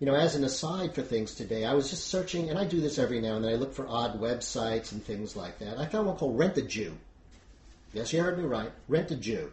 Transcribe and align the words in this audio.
you 0.00 0.06
know, 0.06 0.14
as 0.14 0.36
an 0.36 0.44
aside 0.44 0.94
for 0.94 1.02
things 1.02 1.34
today, 1.34 1.64
I 1.64 1.74
was 1.74 1.90
just 1.90 2.06
searching, 2.06 2.50
and 2.50 2.58
I 2.58 2.64
do 2.64 2.80
this 2.80 2.98
every 2.98 3.20
now 3.20 3.34
and 3.34 3.44
then. 3.44 3.52
I 3.52 3.56
look 3.56 3.74
for 3.74 3.86
odd 3.88 4.20
websites 4.20 4.92
and 4.92 5.04
things 5.04 5.34
like 5.34 5.58
that. 5.58 5.78
I 5.78 5.86
found 5.86 6.06
one 6.06 6.16
called 6.16 6.38
Rent 6.38 6.56
a 6.56 6.62
Jew. 6.62 6.96
Yes, 7.92 8.12
you 8.12 8.22
heard 8.22 8.38
me 8.38 8.44
right. 8.44 8.70
Rent 8.86 9.10
a 9.10 9.16
Jew. 9.16 9.50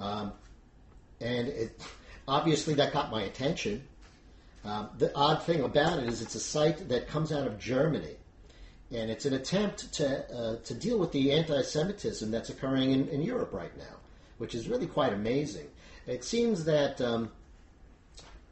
Um, 0.00 0.32
and 1.20 1.48
it, 1.48 1.80
obviously 2.26 2.74
that 2.74 2.92
got 2.92 3.10
my 3.12 3.22
attention. 3.22 3.84
Um, 4.64 4.90
the 4.98 5.14
odd 5.14 5.42
thing 5.44 5.62
about 5.62 6.00
it 6.00 6.08
is 6.08 6.22
it's 6.22 6.34
a 6.34 6.40
site 6.40 6.88
that 6.88 7.08
comes 7.08 7.32
out 7.32 7.46
of 7.46 7.58
Germany, 7.58 8.16
and 8.92 9.10
it's 9.10 9.26
an 9.26 9.34
attempt 9.34 9.92
to 9.94 10.34
uh, 10.34 10.56
to 10.64 10.74
deal 10.74 10.98
with 10.98 11.12
the 11.12 11.32
anti-Semitism 11.32 12.30
that's 12.30 12.50
occurring 12.50 12.92
in, 12.92 13.08
in 13.08 13.22
Europe 13.22 13.52
right 13.52 13.76
now, 13.76 13.96
which 14.38 14.54
is 14.54 14.68
really 14.68 14.86
quite 14.86 15.12
amazing. 15.12 15.66
It 16.06 16.24
seems 16.24 16.64
that 16.64 17.00
um, 17.00 17.30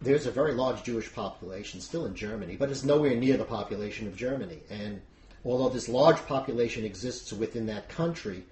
there's 0.01 0.27
a 0.27 0.31
very 0.31 0.53
large 0.53 0.83
Jewish 0.83 1.13
population 1.13 1.81
still 1.81 2.07
in 2.07 2.15
Germany, 2.15 2.57
but 2.57 2.71
it's 2.71 2.85
nowhere 2.85 3.17
near 3.17 3.37
the 3.37 3.45
population 3.45 4.07
of 4.07 4.17
Germany. 4.17 4.61
And 4.71 5.03
although 5.45 5.69
this 5.69 5.89
large 5.89 6.25
population 6.27 6.85
exists 6.85 7.33
within 7.33 7.67
that 7.67 7.89
country, 7.89 8.45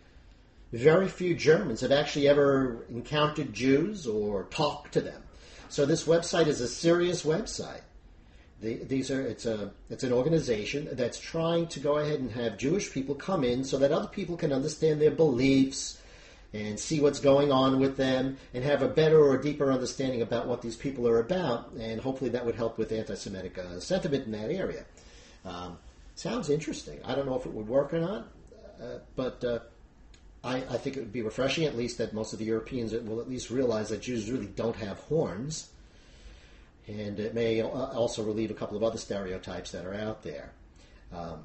very 0.72 1.08
few 1.08 1.34
Germans 1.34 1.80
have 1.80 1.92
actually 1.92 2.28
ever 2.28 2.84
encountered 2.90 3.54
Jews 3.54 4.06
or 4.06 4.44
talked 4.44 4.92
to 4.92 5.00
them. 5.00 5.22
So 5.70 5.86
this 5.86 6.04
website 6.04 6.46
is 6.46 6.60
a 6.60 6.68
serious 6.68 7.24
website. 7.24 7.82
The, 8.60 8.74
these 8.84 9.10
are 9.10 9.20
it's 9.20 9.46
a 9.46 9.70
it's 9.88 10.02
an 10.02 10.12
organization 10.12 10.88
that's 10.92 11.20
trying 11.20 11.68
to 11.68 11.80
go 11.80 11.98
ahead 11.98 12.18
and 12.18 12.32
have 12.32 12.58
Jewish 12.58 12.92
people 12.92 13.14
come 13.14 13.44
in 13.44 13.62
so 13.62 13.78
that 13.78 13.92
other 13.92 14.08
people 14.08 14.36
can 14.36 14.52
understand 14.52 15.00
their 15.00 15.12
beliefs 15.12 16.00
and 16.52 16.80
see 16.80 17.00
what's 17.00 17.20
going 17.20 17.52
on 17.52 17.78
with 17.78 17.96
them 17.96 18.36
and 18.54 18.64
have 18.64 18.82
a 18.82 18.88
better 18.88 19.20
or 19.20 19.36
deeper 19.36 19.70
understanding 19.70 20.22
about 20.22 20.46
what 20.46 20.62
these 20.62 20.76
people 20.76 21.06
are 21.06 21.20
about 21.20 21.70
and 21.78 22.00
hopefully 22.00 22.30
that 22.30 22.44
would 22.44 22.54
help 22.54 22.78
with 22.78 22.90
anti-Semitic 22.90 23.58
uh, 23.58 23.78
sentiment 23.80 24.24
in 24.24 24.32
that 24.32 24.50
area. 24.50 24.84
Um, 25.44 25.78
sounds 26.14 26.48
interesting. 26.48 27.00
I 27.04 27.14
don't 27.14 27.26
know 27.26 27.36
if 27.36 27.44
it 27.44 27.52
would 27.52 27.68
work 27.68 27.92
or 27.92 28.00
not, 28.00 28.28
uh, 28.82 28.98
but 29.14 29.44
uh, 29.44 29.58
I, 30.42 30.56
I, 30.56 30.78
think 30.78 30.96
it 30.96 31.00
would 31.00 31.12
be 31.12 31.22
refreshing, 31.22 31.64
at 31.64 31.76
least, 31.76 31.98
that 31.98 32.12
most 32.12 32.32
of 32.32 32.38
the 32.38 32.44
Europeans 32.44 32.92
will 32.92 33.20
at 33.20 33.28
least 33.28 33.50
realize 33.50 33.90
that 33.90 34.02
Jews 34.02 34.30
really 34.30 34.46
don't 34.46 34.76
have 34.76 34.98
horns. 35.00 35.70
And 36.86 37.20
it 37.20 37.34
may 37.34 37.60
also 37.62 38.22
relieve 38.22 38.50
a 38.50 38.54
couple 38.54 38.76
of 38.76 38.82
other 38.82 38.96
stereotypes 38.96 39.72
that 39.72 39.84
are 39.84 39.94
out 39.94 40.22
there. 40.22 40.52
Um, 41.12 41.40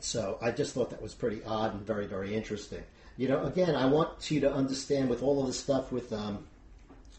so 0.00 0.38
I 0.40 0.50
just 0.50 0.74
thought 0.74 0.90
that 0.90 1.02
was 1.02 1.14
pretty 1.14 1.42
odd 1.44 1.74
and 1.74 1.86
very, 1.86 2.06
very 2.06 2.34
interesting. 2.34 2.82
You 3.18 3.26
know, 3.26 3.42
again, 3.42 3.74
I 3.74 3.86
want 3.86 4.30
you 4.30 4.38
to 4.42 4.52
understand 4.52 5.10
with 5.10 5.24
all 5.24 5.40
of 5.40 5.48
the 5.48 5.52
stuff 5.52 5.90
with 5.90 6.12
um, 6.12 6.46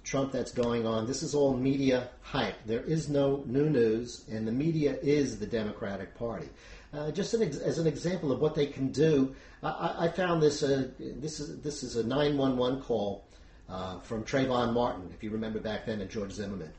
Trump 0.06 0.32
that's 0.32 0.54
going 0.54 0.88
on, 0.88 1.06
this 1.06 1.22
is 1.22 1.36
all 1.36 1.58
media 1.58 2.08
hype. 2.22 2.56
There 2.66 2.80
is 2.80 3.10
no 3.10 3.44
new 3.46 3.70
news, 3.70 4.24
and 4.32 4.48
the 4.48 4.52
media 4.54 4.98
is 5.04 5.40
the 5.40 5.46
Democratic 5.46 6.18
Party. 6.18 6.48
Uh, 6.94 7.12
just 7.12 7.34
an 7.34 7.44
ex- 7.44 7.58
as 7.58 7.80
an 7.80 7.86
example 7.86 8.32
of 8.32 8.40
what 8.40 8.56
they 8.56 8.66
can 8.66 8.94
do, 8.94 9.36
I, 9.62 10.06
I 10.06 10.08
found 10.08 10.42
this. 10.42 10.64
Uh, 10.64 10.88
this 10.98 11.42
is 11.42 11.60
this 11.62 11.84
is 11.84 11.98
a 11.98 12.08
nine 12.08 12.38
one 12.38 12.56
one 12.56 12.82
call 12.82 13.26
uh, 13.68 14.00
from 14.00 14.24
Trayvon 14.24 14.74
Martin, 14.74 15.12
if 15.14 15.22
you 15.22 15.32
remember 15.32 15.60
back 15.60 15.86
then, 15.86 16.00
and 16.00 16.10
George 16.10 16.32
Zimmerman. 16.32 16.72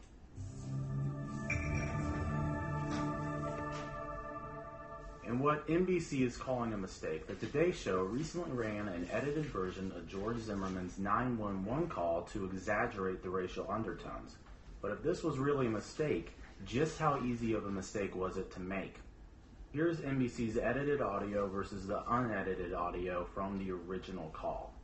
And 5.30 5.38
what 5.38 5.68
NBC 5.68 6.26
is 6.26 6.36
calling 6.36 6.72
a 6.72 6.76
mistake, 6.76 7.28
the 7.28 7.34
Today 7.34 7.70
Show 7.70 8.02
recently 8.02 8.50
ran 8.50 8.88
an 8.88 9.08
edited 9.12 9.46
version 9.46 9.92
of 9.94 10.08
George 10.08 10.38
Zimmerman's 10.38 10.98
911 10.98 11.88
call 11.88 12.22
to 12.32 12.46
exaggerate 12.46 13.22
the 13.22 13.30
racial 13.30 13.64
undertones. 13.70 14.34
But 14.82 14.90
if 14.90 15.04
this 15.04 15.22
was 15.22 15.38
really 15.38 15.68
a 15.68 15.70
mistake, 15.70 16.32
just 16.66 16.98
how 16.98 17.22
easy 17.22 17.52
of 17.52 17.64
a 17.64 17.70
mistake 17.70 18.16
was 18.16 18.38
it 18.38 18.50
to 18.54 18.60
make? 18.60 18.96
Here's 19.72 19.98
NBC's 19.98 20.58
edited 20.58 21.00
audio 21.00 21.46
versus 21.46 21.86
the 21.86 22.02
unedited 22.10 22.74
audio 22.74 23.24
from 23.32 23.56
the 23.64 23.70
original 23.70 24.30
call. 24.30 24.74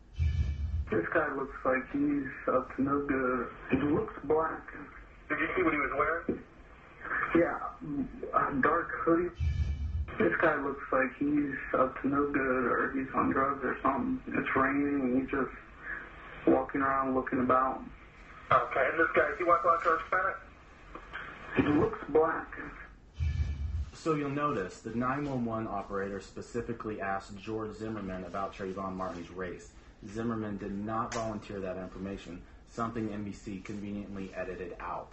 This 0.93 1.07
guy 1.13 1.27
looks 1.35 1.57
like 1.65 1.91
he's 1.93 2.55
up 2.55 2.73
to 2.77 2.83
no 2.83 3.05
good. 3.05 3.49
He 3.73 3.79
looks 3.79 4.15
black. 4.23 4.63
Did 5.29 5.41
you 5.41 5.49
see 5.57 5.63
what 5.65 5.73
he 5.73 5.81
was 5.81 5.91
wearing? 5.99 6.41
Yeah, 7.35 7.59
a 8.33 8.63
dark 8.63 8.93
hoodie. 9.05 9.31
This 10.19 10.33
guy 10.41 10.57
looks 10.63 10.83
like 10.93 11.15
he's 11.19 11.55
up 11.79 12.01
to 12.01 12.09
no 12.09 12.31
good 12.31 12.65
or 12.65 12.93
he's 12.97 13.13
on 13.15 13.31
drugs 13.31 13.63
or 13.63 13.77
something. 13.83 14.21
It's 14.29 14.49
raining 14.57 15.01
and 15.01 15.21
he's 15.21 15.31
just 15.31 15.51
walking 16.47 16.81
around 16.81 17.15
looking 17.15 17.41
about. 17.41 17.83
Okay, 18.51 18.89
and 18.91 18.99
this 18.99 19.09
guy, 19.15 19.29
is 19.33 19.39
he 19.39 19.45
white, 19.45 19.63
black, 19.63 19.85
or 19.85 19.99
Hispanic? 19.99 20.37
He 21.57 21.63
looks 21.81 21.99
black. 22.11 22.47
So 23.93 24.15
you'll 24.15 24.31
notice 24.31 24.79
the 24.79 24.95
911 24.95 25.67
operator 25.67 26.21
specifically 26.21 27.01
asked 27.01 27.37
George 27.37 27.75
Zimmerman 27.77 28.25
about 28.25 28.55
Trayvon 28.55 28.95
Martin's 28.95 29.31
race. 29.31 29.71
Zimmerman 30.07 30.59
did 30.59 30.73
not 30.73 31.13
volunteer 31.13 31.61
that 31.61 31.77
information, 31.77 32.41
something 32.69 33.09
NBC 33.09 33.65
conveniently 33.65 34.31
edited 34.35 34.77
out. 34.81 35.13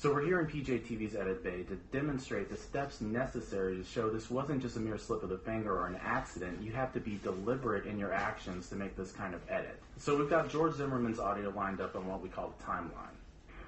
So 0.00 0.10
we're 0.10 0.24
here 0.24 0.40
in 0.40 0.46
PJTV's 0.46 1.14
edit 1.14 1.44
bay 1.44 1.62
to 1.64 1.76
demonstrate 1.92 2.48
the 2.48 2.56
steps 2.56 3.02
necessary 3.02 3.76
to 3.76 3.84
show 3.84 4.08
this 4.08 4.30
wasn't 4.30 4.62
just 4.62 4.78
a 4.78 4.80
mere 4.80 4.96
slip 4.96 5.22
of 5.22 5.28
the 5.28 5.36
finger 5.36 5.78
or 5.78 5.88
an 5.88 6.00
accident. 6.02 6.62
You 6.62 6.72
have 6.72 6.94
to 6.94 7.00
be 7.00 7.20
deliberate 7.22 7.84
in 7.84 7.98
your 7.98 8.10
actions 8.10 8.70
to 8.70 8.76
make 8.76 8.96
this 8.96 9.12
kind 9.12 9.34
of 9.34 9.42
edit. 9.50 9.78
So 9.98 10.16
we've 10.16 10.30
got 10.30 10.48
George 10.48 10.72
Zimmerman's 10.72 11.20
audio 11.20 11.50
lined 11.50 11.82
up 11.82 11.96
on 11.96 12.06
what 12.06 12.22
we 12.22 12.30
call 12.30 12.54
the 12.56 12.64
timeline. 12.64 13.12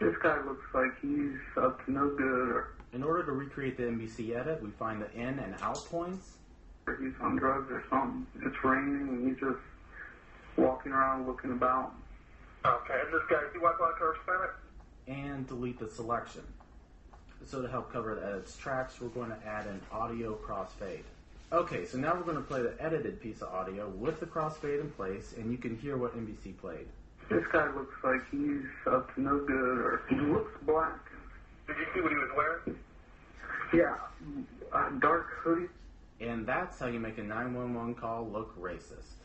This 0.01 0.15
guy 0.23 0.43
looks 0.43 0.65
like 0.73 0.99
he's 1.03 1.37
up 1.63 1.85
to 1.85 1.93
no 1.93 2.09
good. 2.17 2.65
In 2.95 3.03
order 3.03 3.25
to 3.25 3.33
recreate 3.33 3.77
the 3.77 3.83
NBC 3.83 4.35
edit, 4.35 4.63
we 4.63 4.71
find 4.71 5.03
the 5.03 5.13
in 5.13 5.39
and 5.39 5.55
out 5.61 5.85
points. 5.91 6.31
He's 6.99 7.13
on 7.21 7.37
drugs 7.37 7.71
or 7.71 7.85
something. 7.91 8.27
It's 8.41 8.57
raining 8.65 9.07
and 9.07 9.29
he's 9.29 9.39
just 9.39 9.61
walking 10.57 10.93
around 10.93 11.27
looking 11.27 11.53
about. 11.53 11.93
Okay, 12.65 12.99
and 13.05 13.13
this 13.13 13.21
guy, 13.29 13.37
is 13.37 13.53
he 13.53 13.59
white, 13.59 13.77
black, 13.77 14.01
or 14.01 14.15
Hispanic? 14.15 14.62
And 15.07 15.47
delete 15.47 15.79
the 15.79 15.89
selection. 15.89 16.43
So 17.47 17.61
to 17.61 17.69
help 17.69 17.93
cover 17.93 18.15
the 18.15 18.27
edits 18.27 18.57
tracks, 18.57 19.01
we're 19.01 19.09
going 19.09 19.31
to 19.31 19.47
add 19.47 19.67
an 19.67 19.81
audio 19.91 20.37
crossfade. 20.37 21.03
Okay, 21.53 21.85
so 21.85 21.99
now 21.99 22.15
we're 22.15 22.23
going 22.23 22.37
to 22.37 22.43
play 22.43 22.63
the 22.63 22.75
edited 22.81 23.21
piece 23.21 23.43
of 23.43 23.49
audio 23.49 23.89
with 23.89 24.21
the 24.21 24.27
crossfade 24.27 24.81
in 24.81 24.91
place, 24.91 25.35
and 25.37 25.51
you 25.51 25.59
can 25.59 25.77
hear 25.77 25.97
what 25.97 26.17
NBC 26.17 26.57
played. 26.59 26.87
This 27.29 27.45
guy 27.53 27.67
looks 27.75 27.95
like 28.03 28.21
he's 28.31 28.65
up 28.87 29.15
to 29.15 29.21
no 29.21 29.39
good, 29.41 29.79
or 29.79 30.03
he 30.09 30.17
looks 30.17 30.53
black. 30.65 30.99
Did 31.67 31.77
you 31.77 31.87
see 31.95 32.01
what 32.01 32.11
he 32.11 32.17
was 32.17 32.31
wearing? 32.37 32.79
Yeah, 33.75 33.97
a 34.73 34.99
dark 35.01 35.27
hoodie. 35.43 35.69
And 36.21 36.47
that's 36.47 36.79
how 36.79 36.87
you 36.87 37.01
make 37.01 37.19
a 37.19 37.23
911 37.23 37.97
call 37.97 38.29
look 38.29 38.59
racist. 38.61 39.19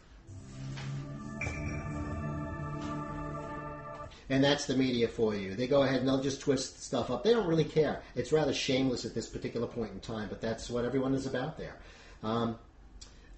And 4.29 4.43
that's 4.43 4.65
the 4.65 4.75
media 4.75 5.07
for 5.07 5.35
you. 5.35 5.55
They 5.55 5.67
go 5.67 5.83
ahead 5.83 5.99
and 5.99 6.07
they'll 6.07 6.21
just 6.21 6.41
twist 6.41 6.83
stuff 6.83 7.09
up. 7.09 7.23
They 7.23 7.33
don't 7.33 7.47
really 7.47 7.63
care. 7.63 8.01
It's 8.15 8.31
rather 8.31 8.53
shameless 8.53 9.05
at 9.05 9.13
this 9.15 9.29
particular 9.29 9.67
point 9.67 9.93
in 9.93 9.99
time, 10.01 10.27
but 10.27 10.41
that's 10.41 10.69
what 10.69 10.83
everyone 10.83 11.13
is 11.13 11.25
about 11.25 11.57
there. 11.57 11.77
Um, 12.23 12.57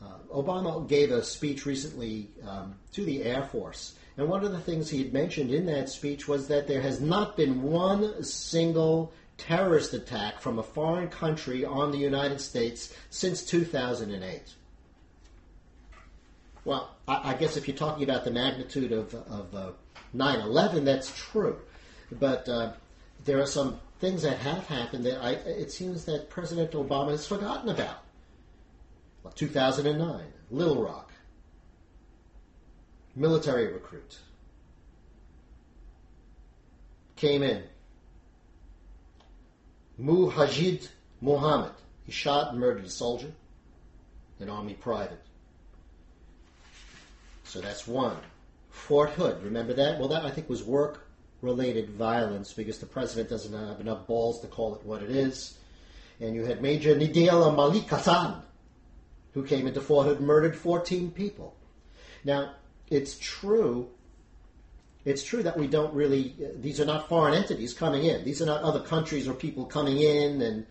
uh, 0.01 0.17
Obama 0.33 0.88
gave 0.88 1.11
a 1.11 1.23
speech 1.23 1.66
recently 1.66 2.29
um, 2.47 2.75
to 2.94 3.03
the 3.03 3.23
Air 3.23 3.44
Force, 3.44 3.95
and 4.17 4.27
one 4.27 4.44
of 4.44 4.51
the 4.51 4.59
things 4.59 4.89
he 4.89 5.03
had 5.03 5.13
mentioned 5.13 5.51
in 5.51 5.66
that 5.67 5.89
speech 5.89 6.27
was 6.27 6.47
that 6.47 6.67
there 6.67 6.81
has 6.81 7.01
not 7.01 7.38
been 7.38 7.61
one 7.61 8.23
single 8.23 9.13
terrorist 9.38 9.94
attack 9.94 10.39
from 10.39 10.59
a 10.59 10.63
foreign 10.63 11.07
country 11.07 11.66
on 11.66 11.91
the 11.91 11.97
United 11.97 12.39
States 12.41 12.94
since 13.09 13.44
2008. 13.44 14.56
Well, 16.66 16.95
I, 17.07 17.31
I 17.31 17.33
guess 17.35 17.57
if 17.57 17.67
you're 17.67 17.77
talking 17.77 18.03
about 18.03 18.25
the 18.25 18.31
magnitude 18.31 18.91
of, 18.91 19.13
of 19.13 19.56
uh, 19.56 19.71
9/11, 20.15 20.85
that's 20.85 21.11
true, 21.15 21.57
but 22.11 22.47
uh, 22.49 22.73
there 23.25 23.39
are 23.41 23.45
some 23.45 23.79
things 24.00 24.21
that 24.24 24.38
have 24.39 24.65
happened 24.68 25.06
that 25.06 25.24
I, 25.24 25.31
it 25.31 25.71
seems 25.71 26.06
that 26.06 26.29
President 26.29 26.71
Obama 26.71 27.12
has 27.12 27.27
forgotten 27.27 27.69
about. 27.69 28.06
2009, 29.35 30.24
Little 30.50 30.83
Rock, 30.83 31.12
military 33.15 33.71
recruit 33.71 34.18
came 37.15 37.44
in. 37.44 37.63
Mujahid 40.01 40.88
Muhammad, 41.21 41.74
he 42.06 42.12
shot 42.12 42.51
and 42.51 42.59
murdered 42.59 42.85
a 42.85 42.89
soldier, 42.89 43.31
an 44.39 44.50
army 44.50 44.74
private. 44.74 45.21
So 47.44 47.59
that's 47.59 47.85
one. 47.85 48.15
Fort 48.69 49.12
Hood, 49.12 49.44
remember 49.44 49.74
that? 49.74 50.00
Well, 50.00 50.10
that 50.10 50.25
I 50.25 50.31
think 50.31 50.50
was 50.50 50.63
work 50.63 51.07
related 51.42 51.89
violence 51.92 52.54
because 52.54 52.80
the 52.80 52.86
president 52.86 53.30
doesn't 53.30 53.54
have 53.54 53.80
enough 53.80 54.07
balls 54.07 54.42
to 54.42 54.48
call 54.48 54.75
it 54.75 54.83
what 54.83 55.01
it 55.01 55.12
is. 55.12 55.57
And 56.19 56.36
you 56.36 56.44
had 56.44 56.62
Major 56.62 56.95
Nidal 56.95 57.56
Malik 57.56 57.89
Hasan, 57.89 58.42
who 59.33 59.44
came 59.44 59.68
into 59.68 59.81
Fort 59.81 60.06
Hood 60.07 60.19
murdered 60.19 60.56
14 60.56 61.12
people. 61.12 61.56
Now, 62.25 62.56
it's 62.89 63.18
true 63.18 63.89
it's 65.06 65.24
true 65.24 65.44
that 65.44 65.57
we 65.57 65.68
don't 65.68 65.94
really. 65.94 66.36
These 66.60 66.80
are 66.80 66.86
not 66.86 67.07
foreign 67.07 67.33
entities 67.33 67.74
coming 67.74 68.04
in. 68.06 68.25
These 68.25 68.42
are 68.42 68.45
not 68.45 68.62
other 68.62 68.81
countries 68.81 69.27
or 69.27 69.33
people 69.33 69.65
coming 69.65 70.00
in 70.00 70.42
and 70.42 70.65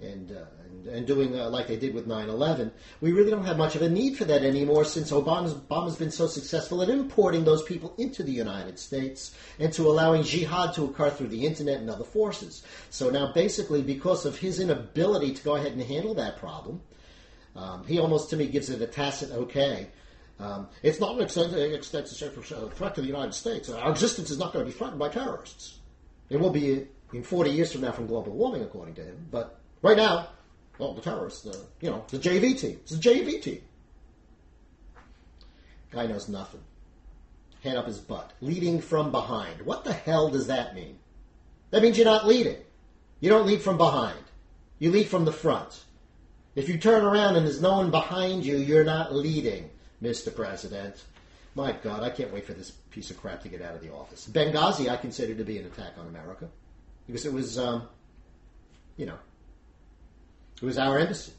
and 0.00 0.30
uh, 0.30 0.44
and, 0.64 0.86
and 0.86 1.06
doing 1.06 1.38
uh, 1.38 1.48
like 1.48 1.68
they 1.68 1.76
did 1.76 1.94
with 1.94 2.06
9/11. 2.06 2.70
We 3.00 3.12
really 3.12 3.30
don't 3.30 3.44
have 3.44 3.56
much 3.56 3.76
of 3.76 3.82
a 3.82 3.88
need 3.88 4.16
for 4.16 4.24
that 4.26 4.42
anymore 4.42 4.84
since 4.84 5.10
Obama's 5.10 5.54
Obama's 5.54 5.96
been 5.96 6.10
so 6.10 6.26
successful 6.26 6.82
at 6.82 6.88
importing 6.88 7.44
those 7.44 7.62
people 7.62 7.94
into 7.96 8.22
the 8.22 8.32
United 8.32 8.78
States 8.78 9.34
and 9.58 9.72
to 9.72 9.88
allowing 9.88 10.22
jihad 10.22 10.74
to 10.74 10.84
occur 10.84 11.10
through 11.10 11.28
the 11.28 11.46
internet 11.46 11.80
and 11.80 11.88
other 11.88 12.04
forces. 12.04 12.62
So 12.90 13.08
now, 13.10 13.32
basically, 13.32 13.82
because 13.82 14.26
of 14.26 14.38
his 14.38 14.60
inability 14.60 15.32
to 15.34 15.42
go 15.42 15.56
ahead 15.56 15.72
and 15.72 15.82
handle 15.82 16.14
that 16.14 16.36
problem, 16.38 16.82
um, 17.54 17.86
he 17.86 17.98
almost 17.98 18.30
to 18.30 18.36
me 18.36 18.46
gives 18.46 18.68
it 18.68 18.82
a 18.82 18.86
tacit 18.86 19.30
okay. 19.32 19.88
Um, 20.38 20.68
it's 20.82 21.00
not 21.00 21.16
an 21.16 21.22
extensive, 21.22 21.72
extensive 21.72 22.44
threat 22.74 22.94
to 22.94 23.00
the 23.00 23.06
United 23.06 23.32
States. 23.32 23.70
Our 23.70 23.90
existence 23.90 24.30
is 24.30 24.38
not 24.38 24.52
going 24.52 24.66
to 24.66 24.70
be 24.70 24.76
threatened 24.76 24.98
by 24.98 25.08
terrorists. 25.08 25.78
It 26.28 26.38
will 26.38 26.50
be 26.50 26.86
in 27.14 27.22
40 27.22 27.50
years 27.50 27.72
from 27.72 27.80
now 27.82 27.92
from 27.92 28.06
global 28.06 28.32
warming, 28.32 28.62
according 28.62 28.96
to 28.96 29.02
him. 29.04 29.28
But 29.30 29.58
right 29.86 29.96
now, 29.96 30.28
well, 30.78 30.94
the 30.94 31.00
terrorists, 31.00 31.42
the, 31.42 31.58
you 31.80 31.90
know, 31.90 32.04
the 32.08 32.18
JV 32.18 32.58
team. 32.58 32.78
It's 32.82 32.96
the 32.96 33.10
JV 33.10 33.40
team. 33.40 33.62
Guy 35.90 36.06
knows 36.06 36.28
nothing. 36.28 36.60
Head 37.62 37.76
up 37.76 37.86
his 37.86 37.98
butt. 37.98 38.32
Leading 38.40 38.80
from 38.80 39.10
behind. 39.10 39.62
What 39.62 39.84
the 39.84 39.92
hell 39.92 40.28
does 40.28 40.48
that 40.48 40.74
mean? 40.74 40.98
That 41.70 41.82
means 41.82 41.96
you're 41.96 42.04
not 42.04 42.26
leading. 42.26 42.58
You 43.20 43.30
don't 43.30 43.46
lead 43.46 43.62
from 43.62 43.78
behind. 43.78 44.18
You 44.78 44.90
lead 44.90 45.08
from 45.08 45.24
the 45.24 45.32
front. 45.32 45.84
If 46.54 46.68
you 46.68 46.78
turn 46.78 47.04
around 47.04 47.36
and 47.36 47.46
there's 47.46 47.60
no 47.62 47.76
one 47.78 47.90
behind 47.90 48.44
you, 48.44 48.56
you're 48.56 48.84
not 48.84 49.14
leading. 49.14 49.70
Mr. 50.02 50.34
President. 50.34 51.02
My 51.54 51.72
God, 51.72 52.02
I 52.02 52.10
can't 52.10 52.32
wait 52.32 52.44
for 52.44 52.52
this 52.52 52.70
piece 52.70 53.10
of 53.10 53.18
crap 53.18 53.42
to 53.42 53.48
get 53.48 53.62
out 53.62 53.74
of 53.74 53.80
the 53.80 53.92
office. 53.92 54.28
Benghazi, 54.30 54.90
I 54.90 54.96
consider 54.96 55.34
to 55.34 55.44
be 55.44 55.58
an 55.58 55.64
attack 55.64 55.92
on 55.98 56.06
America 56.06 56.48
because 57.06 57.24
it 57.24 57.32
was, 57.32 57.58
um, 57.58 57.88
you 58.98 59.06
know, 59.06 59.16
it 60.60 60.64
was 60.64 60.78
our 60.78 60.98
embassy, 60.98 61.32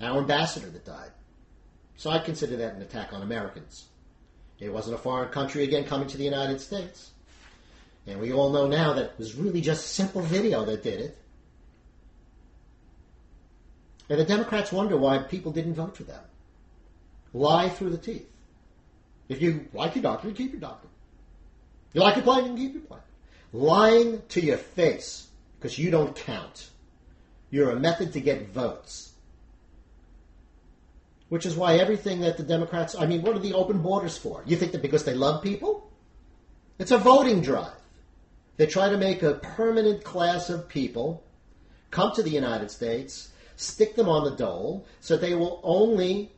our 0.00 0.18
ambassador 0.18 0.68
that 0.70 0.84
died. 0.84 1.10
So 1.96 2.10
I 2.10 2.18
consider 2.18 2.56
that 2.56 2.74
an 2.74 2.82
attack 2.82 3.12
on 3.12 3.22
Americans. 3.22 3.86
It 4.58 4.72
wasn't 4.72 4.96
a 4.96 4.98
foreign 4.98 5.30
country 5.30 5.64
again 5.64 5.84
coming 5.84 6.08
to 6.08 6.16
the 6.16 6.24
United 6.24 6.60
States. 6.60 7.10
And 8.06 8.20
we 8.20 8.32
all 8.32 8.50
know 8.50 8.66
now 8.66 8.94
that 8.94 9.04
it 9.04 9.18
was 9.18 9.34
really 9.34 9.60
just 9.60 9.94
simple 9.94 10.22
video 10.22 10.64
that 10.64 10.82
did 10.82 11.00
it. 11.00 11.18
And 14.08 14.18
the 14.18 14.24
Democrats 14.24 14.72
wonder 14.72 14.96
why 14.96 15.18
people 15.18 15.52
didn't 15.52 15.74
vote 15.74 15.96
for 15.96 16.04
them. 16.04 16.22
Lie 17.34 17.68
through 17.68 17.90
the 17.90 17.98
teeth. 17.98 18.28
If 19.28 19.42
you 19.42 19.68
like 19.74 19.94
your 19.94 20.02
doctor, 20.02 20.28
you 20.28 20.34
keep 20.34 20.52
your 20.52 20.60
doctor. 20.60 20.88
You 21.92 22.00
like 22.00 22.16
your 22.16 22.24
plan, 22.24 22.56
you 22.56 22.56
keep 22.56 22.74
your 22.74 22.82
plan. 22.82 23.00
Lying 23.52 24.22
to 24.30 24.40
your 24.40 24.56
face 24.56 25.26
because 25.58 25.78
you 25.78 25.90
don't 25.90 26.16
count. 26.16 26.70
You're 27.50 27.70
a 27.70 27.80
method 27.80 28.12
to 28.12 28.20
get 28.20 28.48
votes. 28.50 29.12
Which 31.28 31.46
is 31.46 31.56
why 31.56 31.76
everything 31.76 32.20
that 32.20 32.36
the 32.36 32.42
Democrats, 32.42 32.94
I 32.98 33.06
mean, 33.06 33.22
what 33.22 33.36
are 33.36 33.40
the 33.40 33.54
open 33.54 33.82
borders 33.82 34.16
for? 34.16 34.42
You 34.46 34.56
think 34.56 34.72
that 34.72 34.82
because 34.82 35.04
they 35.04 35.14
love 35.14 35.42
people? 35.42 35.90
It's 36.78 36.90
a 36.90 36.98
voting 36.98 37.42
drive. 37.42 37.72
They 38.56 38.66
try 38.66 38.88
to 38.88 38.96
make 38.96 39.22
a 39.22 39.34
permanent 39.34 40.04
class 40.04 40.50
of 40.50 40.68
people 40.68 41.24
come 41.90 42.12
to 42.14 42.22
the 42.22 42.30
United 42.30 42.70
States, 42.70 43.30
stick 43.56 43.94
them 43.94 44.08
on 44.08 44.24
the 44.24 44.36
dole, 44.36 44.86
so 45.00 45.16
they 45.16 45.34
will 45.34 45.60
only 45.62 46.32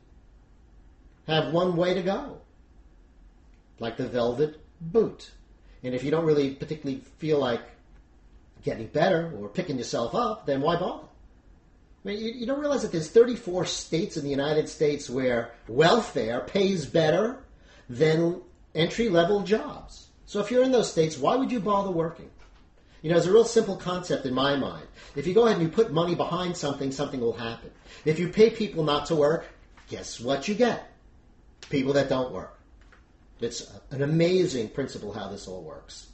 have 1.27 1.53
one 1.53 1.75
way 1.75 1.93
to 1.93 2.01
go, 2.01 2.41
like 3.79 3.97
the 3.97 4.07
velvet 4.07 4.59
boot. 4.79 5.31
And 5.83 5.95
if 5.95 6.03
you 6.03 6.11
don't 6.11 6.25
really 6.25 6.51
particularly 6.53 7.01
feel 7.17 7.39
like 7.39 7.61
getting 8.63 8.87
better 8.87 9.33
or 9.39 9.49
picking 9.49 9.77
yourself 9.77 10.15
up, 10.15 10.45
then 10.45 10.61
why 10.61 10.77
bother? 10.77 11.07
I 12.03 12.07
mean, 12.07 12.19
you, 12.19 12.31
you 12.31 12.45
don't 12.45 12.59
realize 12.59 12.81
that 12.81 12.91
there's 12.91 13.09
34 13.09 13.65
states 13.65 14.17
in 14.17 14.23
the 14.23 14.29
United 14.29 14.67
States 14.67 15.09
where 15.09 15.51
welfare 15.67 16.41
pays 16.41 16.85
better 16.85 17.43
than 17.89 18.41
entry 18.73 19.09
level 19.09 19.41
jobs. 19.41 20.07
So 20.25 20.39
if 20.39 20.49
you're 20.49 20.63
in 20.63 20.71
those 20.71 20.91
states, 20.91 21.17
why 21.17 21.35
would 21.35 21.51
you 21.51 21.59
bother 21.59 21.91
working? 21.91 22.29
You 23.01 23.11
know, 23.11 23.17
it's 23.17 23.25
a 23.25 23.31
real 23.31 23.45
simple 23.45 23.75
concept 23.75 24.25
in 24.25 24.33
my 24.33 24.55
mind. 24.55 24.87
If 25.15 25.27
you 25.27 25.33
go 25.33 25.45
ahead 25.45 25.57
and 25.57 25.65
you 25.65 25.71
put 25.71 25.91
money 25.91 26.15
behind 26.15 26.55
something, 26.55 26.91
something 26.91 27.19
will 27.19 27.33
happen. 27.33 27.71
If 28.05 28.19
you 28.19 28.29
pay 28.29 28.49
people 28.49 28.83
not 28.83 29.07
to 29.07 29.15
work, 29.15 29.45
guess 29.89 30.19
what 30.19 30.47
you 30.47 30.55
get? 30.55 30.91
people 31.71 31.93
that 31.93 32.09
don't 32.09 32.31
work. 32.31 32.59
It's 33.39 33.71
an 33.89 34.03
amazing 34.03 34.69
principle 34.69 35.11
how 35.11 35.29
this 35.29 35.47
all 35.47 35.63
works. 35.63 36.10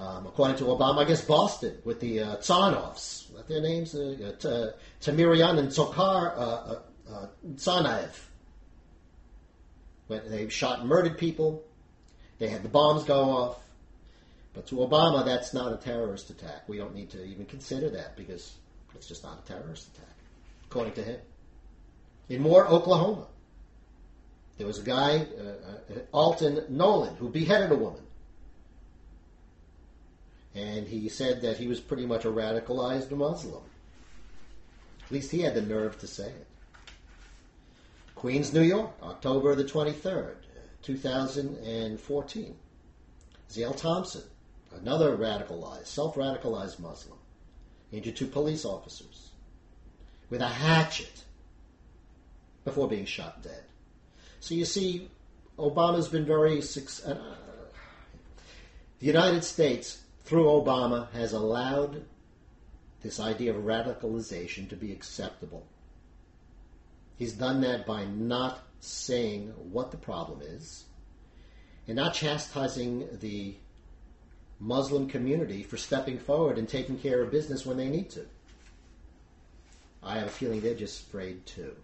Um, 0.00 0.26
according 0.26 0.56
to 0.56 0.64
Obama, 0.64 1.00
I 1.00 1.04
guess 1.04 1.22
Boston 1.22 1.76
with 1.84 2.00
the 2.00 2.20
uh, 2.20 2.36
Tsanovs, 2.36 3.30
what 3.34 3.46
their 3.48 3.60
names? 3.60 3.94
Uh, 3.94 4.32
uh, 4.44 4.72
Tamirian 5.02 5.58
and 5.58 5.68
Tsokar 5.68 6.34
uh, 6.34 6.40
uh, 6.40 6.80
uh, 7.12 7.26
Tsarnaev. 7.56 8.08
When 10.06 10.30
they 10.30 10.48
shot 10.48 10.80
and 10.80 10.88
murdered 10.88 11.18
people, 11.18 11.62
they 12.38 12.48
had 12.48 12.62
the 12.62 12.68
bombs 12.70 13.04
go 13.04 13.20
off. 13.30 13.58
But 14.54 14.66
to 14.68 14.76
Obama, 14.76 15.22
that's 15.22 15.52
not 15.52 15.70
a 15.70 15.76
terrorist 15.76 16.30
attack. 16.30 16.66
We 16.66 16.78
don't 16.78 16.94
need 16.94 17.10
to 17.10 17.22
even 17.22 17.44
consider 17.44 17.90
that 17.90 18.16
because 18.16 18.54
it's 18.94 19.06
just 19.06 19.22
not 19.22 19.42
a 19.44 19.52
terrorist 19.52 19.88
attack, 19.94 20.16
according 20.64 20.94
to 20.94 21.02
him. 21.02 21.20
In 22.30 22.40
Moore, 22.40 22.66
Oklahoma, 22.66 23.26
there 24.56 24.66
was 24.66 24.78
a 24.78 24.82
guy, 24.82 25.26
uh, 25.38 25.94
uh, 25.94 25.98
Alton 26.12 26.64
Nolen, 26.70 27.16
who 27.16 27.28
beheaded 27.28 27.70
a 27.70 27.76
woman. 27.76 28.02
And 30.54 30.86
he 30.86 31.08
said 31.08 31.42
that 31.42 31.58
he 31.58 31.68
was 31.68 31.80
pretty 31.80 32.06
much 32.06 32.24
a 32.24 32.30
radicalized 32.30 33.10
Muslim. 33.10 33.62
At 35.04 35.12
least 35.12 35.30
he 35.30 35.40
had 35.40 35.54
the 35.54 35.62
nerve 35.62 35.98
to 36.00 36.06
say 36.06 36.28
it. 36.28 36.46
Queens, 38.14 38.52
New 38.52 38.62
York, 38.62 38.90
October 39.02 39.54
the 39.54 39.64
23rd, 39.64 40.34
2014. 40.82 42.56
Zale 43.50 43.72
Thompson, 43.72 44.22
another 44.76 45.16
radicalized, 45.16 45.86
self 45.86 46.14
radicalized 46.14 46.78
Muslim, 46.78 47.18
injured 47.90 48.16
two 48.16 48.26
police 48.26 48.64
officers 48.64 49.30
with 50.28 50.40
a 50.40 50.48
hatchet 50.48 51.24
before 52.64 52.88
being 52.88 53.04
shot 53.04 53.42
dead. 53.42 53.64
So 54.38 54.54
you 54.54 54.64
see, 54.64 55.08
Obama's 55.58 56.08
been 56.08 56.24
very 56.24 56.62
successful. 56.62 57.20
Uh, 57.20 57.36
the 59.00 59.06
United 59.06 59.44
States, 59.44 60.02
through 60.30 60.44
Obama, 60.44 61.10
has 61.10 61.32
allowed 61.32 62.04
this 63.02 63.18
idea 63.18 63.52
of 63.52 63.64
radicalization 63.64 64.68
to 64.68 64.76
be 64.76 64.92
acceptable. 64.92 65.66
He's 67.16 67.32
done 67.32 67.62
that 67.62 67.84
by 67.84 68.04
not 68.04 68.60
saying 68.78 69.48
what 69.72 69.90
the 69.90 69.96
problem 69.96 70.40
is 70.40 70.84
and 71.88 71.96
not 71.96 72.14
chastising 72.14 73.08
the 73.18 73.56
Muslim 74.60 75.08
community 75.08 75.64
for 75.64 75.76
stepping 75.76 76.20
forward 76.20 76.58
and 76.58 76.68
taking 76.68 76.96
care 76.96 77.20
of 77.22 77.32
business 77.32 77.66
when 77.66 77.76
they 77.76 77.88
need 77.88 78.10
to. 78.10 78.24
I 80.00 80.18
have 80.18 80.28
a 80.28 80.30
feeling 80.30 80.60
they're 80.60 80.74
just 80.76 81.08
afraid 81.08 81.44
too 81.44 81.74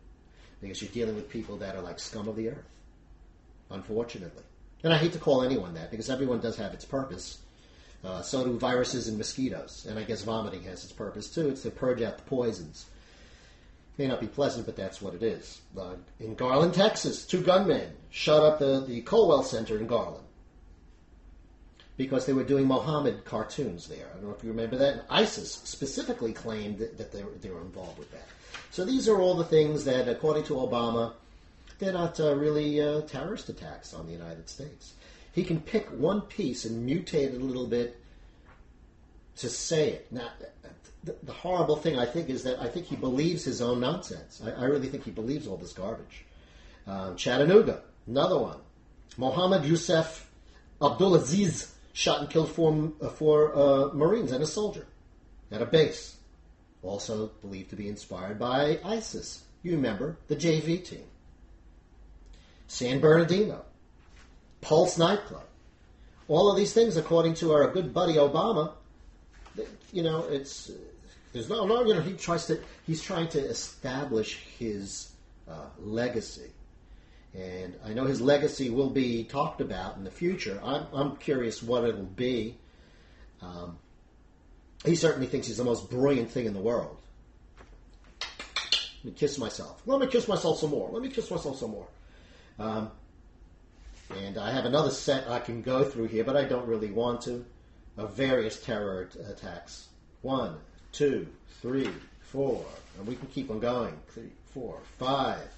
because 0.60 0.80
you're 0.80 0.92
dealing 0.92 1.16
with 1.16 1.28
people 1.28 1.56
that 1.56 1.74
are 1.74 1.82
like 1.82 1.98
scum 1.98 2.28
of 2.28 2.36
the 2.36 2.50
earth, 2.50 2.70
unfortunately. 3.72 4.44
And 4.84 4.92
I 4.92 4.98
hate 4.98 5.14
to 5.14 5.18
call 5.18 5.42
anyone 5.42 5.74
that 5.74 5.90
because 5.90 6.08
everyone 6.08 6.38
does 6.38 6.56
have 6.58 6.74
its 6.74 6.84
purpose. 6.84 7.38
Uh, 8.04 8.22
so 8.22 8.44
do 8.44 8.58
viruses 8.58 9.08
and 9.08 9.18
mosquitoes, 9.18 9.86
and 9.88 9.98
I 9.98 10.04
guess 10.04 10.22
vomiting 10.22 10.62
has 10.64 10.84
its 10.84 10.92
purpose 10.92 11.28
too. 11.28 11.48
It's 11.48 11.62
to 11.62 11.70
purge 11.70 12.02
out 12.02 12.18
the 12.18 12.24
poisons. 12.24 12.86
May 13.98 14.06
not 14.06 14.20
be 14.20 14.26
pleasant, 14.26 14.66
but 14.66 14.76
that's 14.76 15.00
what 15.00 15.14
it 15.14 15.22
is. 15.22 15.60
Uh, 15.76 15.94
in 16.20 16.34
Garland, 16.34 16.74
Texas, 16.74 17.24
two 17.24 17.40
gunmen 17.40 17.92
shot 18.10 18.42
up 18.42 18.58
the, 18.58 18.84
the 18.86 19.02
Culwell 19.02 19.42
Center 19.42 19.78
in 19.78 19.86
Garland 19.86 20.26
because 21.96 22.26
they 22.26 22.32
were 22.32 22.44
doing 22.44 22.66
Mohammed 22.66 23.24
cartoons 23.24 23.88
there. 23.88 24.06
I 24.10 24.16
don't 24.16 24.28
know 24.28 24.34
if 24.36 24.44
you 24.44 24.50
remember 24.50 24.76
that. 24.76 24.92
And 24.92 25.02
ISIS 25.08 25.52
specifically 25.64 26.32
claimed 26.32 26.78
that, 26.78 26.98
that 26.98 27.12
they, 27.12 27.22
were, 27.24 27.32
they 27.40 27.50
were 27.50 27.62
involved 27.62 27.98
with 27.98 28.10
that. 28.12 28.26
So 28.70 28.84
these 28.84 29.08
are 29.08 29.18
all 29.18 29.34
the 29.34 29.44
things 29.44 29.84
that, 29.86 30.08
according 30.08 30.44
to 30.44 30.54
Obama, 30.54 31.14
they're 31.78 31.92
not 31.92 32.20
uh, 32.20 32.34
really 32.34 32.80
uh, 32.80 33.02
terrorist 33.02 33.48
attacks 33.48 33.94
on 33.94 34.06
the 34.06 34.12
United 34.12 34.48
States. 34.48 34.94
He 35.36 35.44
can 35.44 35.60
pick 35.60 35.86
one 35.90 36.22
piece 36.22 36.64
and 36.64 36.88
mutate 36.88 37.34
it 37.34 37.40
a 37.42 37.44
little 37.44 37.66
bit 37.66 38.00
to 39.36 39.50
say 39.50 39.90
it. 39.90 40.10
Now, 40.10 40.30
the, 41.04 41.14
the 41.22 41.32
horrible 41.32 41.76
thing 41.76 41.98
I 41.98 42.06
think 42.06 42.30
is 42.30 42.44
that 42.44 42.58
I 42.58 42.68
think 42.68 42.86
he 42.86 42.96
believes 42.96 43.44
his 43.44 43.60
own 43.60 43.78
nonsense. 43.78 44.40
I, 44.42 44.52
I 44.52 44.64
really 44.64 44.88
think 44.88 45.04
he 45.04 45.10
believes 45.10 45.46
all 45.46 45.58
this 45.58 45.74
garbage. 45.74 46.24
Um, 46.86 47.16
Chattanooga, 47.16 47.82
another 48.06 48.38
one. 48.38 48.56
Mohammed 49.18 49.66
Youssef 49.66 50.26
Abdulazeez 50.80 51.70
shot 51.92 52.20
and 52.20 52.30
killed 52.30 52.50
four, 52.50 52.92
uh, 53.02 53.10
four 53.10 53.54
uh, 53.54 53.92
Marines 53.92 54.32
and 54.32 54.42
a 54.42 54.46
soldier 54.46 54.86
at 55.52 55.60
a 55.60 55.66
base 55.66 56.16
also 56.82 57.26
believed 57.42 57.68
to 57.70 57.76
be 57.76 57.90
inspired 57.90 58.38
by 58.38 58.80
ISIS. 58.82 59.42
You 59.62 59.72
remember 59.72 60.16
the 60.28 60.36
JV 60.36 60.82
team. 60.82 61.04
San 62.68 63.00
Bernardino, 63.00 63.66
Pulse 64.66 64.98
nightclub. 64.98 65.44
all 66.26 66.50
of 66.50 66.56
these 66.56 66.72
things, 66.72 66.96
according 66.96 67.34
to 67.34 67.52
our 67.52 67.70
good 67.70 67.94
buddy 67.94 68.14
Obama, 68.14 68.72
you 69.92 70.02
know, 70.02 70.26
it's 70.28 70.72
there's 71.32 71.48
no, 71.48 71.66
no, 71.66 71.84
you 71.84 71.94
know, 71.94 72.00
he 72.00 72.14
tries 72.14 72.46
to 72.46 72.60
he's 72.84 73.00
trying 73.00 73.28
to 73.28 73.38
establish 73.38 74.38
his 74.58 75.12
uh, 75.48 75.66
legacy, 75.78 76.50
and 77.32 77.74
I 77.84 77.94
know 77.94 78.06
his 78.06 78.20
legacy 78.20 78.68
will 78.68 78.90
be 78.90 79.22
talked 79.22 79.60
about 79.60 79.98
in 79.98 80.02
the 80.02 80.10
future. 80.10 80.60
I'm, 80.64 80.88
I'm 80.92 81.16
curious 81.16 81.62
what 81.62 81.84
it'll 81.84 82.02
be. 82.02 82.58
Um, 83.40 83.78
he 84.84 84.96
certainly 84.96 85.28
thinks 85.28 85.46
he's 85.46 85.58
the 85.58 85.64
most 85.64 85.88
brilliant 85.88 86.32
thing 86.32 86.46
in 86.46 86.54
the 86.54 86.60
world. 86.60 86.96
Let 89.04 89.04
me 89.04 89.12
kiss 89.12 89.38
myself. 89.38 89.80
Let 89.86 90.00
me 90.00 90.08
kiss 90.08 90.26
myself 90.26 90.58
some 90.58 90.70
more. 90.70 90.90
Let 90.90 91.02
me 91.02 91.08
kiss 91.08 91.30
myself 91.30 91.56
some 91.56 91.70
more. 91.70 91.86
Um, 92.58 92.90
and 94.10 94.38
I 94.38 94.52
have 94.52 94.64
another 94.64 94.90
set 94.90 95.28
I 95.28 95.40
can 95.40 95.62
go 95.62 95.84
through 95.84 96.06
here, 96.06 96.24
but 96.24 96.36
I 96.36 96.44
don't 96.44 96.66
really 96.66 96.90
want 96.90 97.22
to, 97.22 97.44
of 97.96 98.14
various 98.14 98.62
terror 98.62 99.08
attacks. 99.28 99.88
One, 100.22 100.56
two, 100.92 101.26
three, 101.60 101.90
four, 102.20 102.64
and 102.98 103.06
we 103.06 103.16
can 103.16 103.26
keep 103.28 103.50
on 103.50 103.60
going. 103.60 103.94
Three, 104.08 104.30
four, 104.52 104.80
five. 104.98 105.48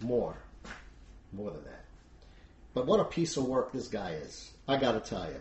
More. 0.00 0.36
More 1.32 1.50
than 1.50 1.64
that. 1.64 1.84
But 2.74 2.86
what 2.86 3.00
a 3.00 3.04
piece 3.04 3.36
of 3.36 3.46
work 3.46 3.72
this 3.72 3.88
guy 3.88 4.12
is. 4.12 4.50
I 4.68 4.76
gotta 4.76 5.00
tell 5.00 5.26
you. 5.26 5.40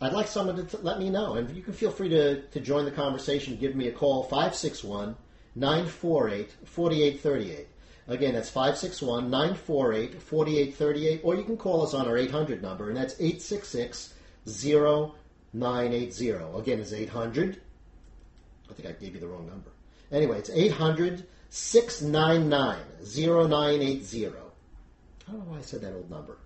I'd 0.00 0.12
like 0.12 0.26
someone 0.26 0.56
to 0.56 0.64
t- 0.64 0.78
let 0.82 0.98
me 0.98 1.10
know, 1.10 1.34
and 1.34 1.54
you 1.54 1.62
can 1.62 1.72
feel 1.72 1.92
free 1.92 2.08
to, 2.08 2.42
to 2.42 2.60
join 2.60 2.84
the 2.84 2.90
conversation. 2.90 3.56
Give 3.56 3.76
me 3.76 3.86
a 3.86 3.92
call, 3.92 4.24
561 4.24 5.16
948 5.54 6.50
4838. 6.64 7.68
Again, 8.08 8.34
that's 8.34 8.50
561 8.50 9.30
948 9.30 10.20
4838, 10.20 11.20
or 11.22 11.36
you 11.36 11.44
can 11.44 11.56
call 11.56 11.82
us 11.82 11.94
on 11.94 12.08
our 12.08 12.18
800 12.18 12.60
number, 12.60 12.88
and 12.88 12.96
that's 12.96 13.14
866 13.14 14.14
0980. 14.46 16.30
Again, 16.58 16.80
it's 16.80 16.92
800. 16.92 17.60
I 18.70 18.74
think 18.74 18.88
I 18.88 18.92
gave 18.92 19.14
you 19.14 19.20
the 19.20 19.28
wrong 19.28 19.46
number. 19.46 19.70
Anyway, 20.10 20.38
it's 20.38 20.50
800 20.50 21.26
699 21.50 22.78
0980. 23.00 24.26
I 24.26 24.30
don't 25.30 25.38
know 25.38 25.52
why 25.52 25.58
I 25.58 25.62
said 25.62 25.82
that 25.82 25.94
old 25.94 26.10
number. 26.10 26.38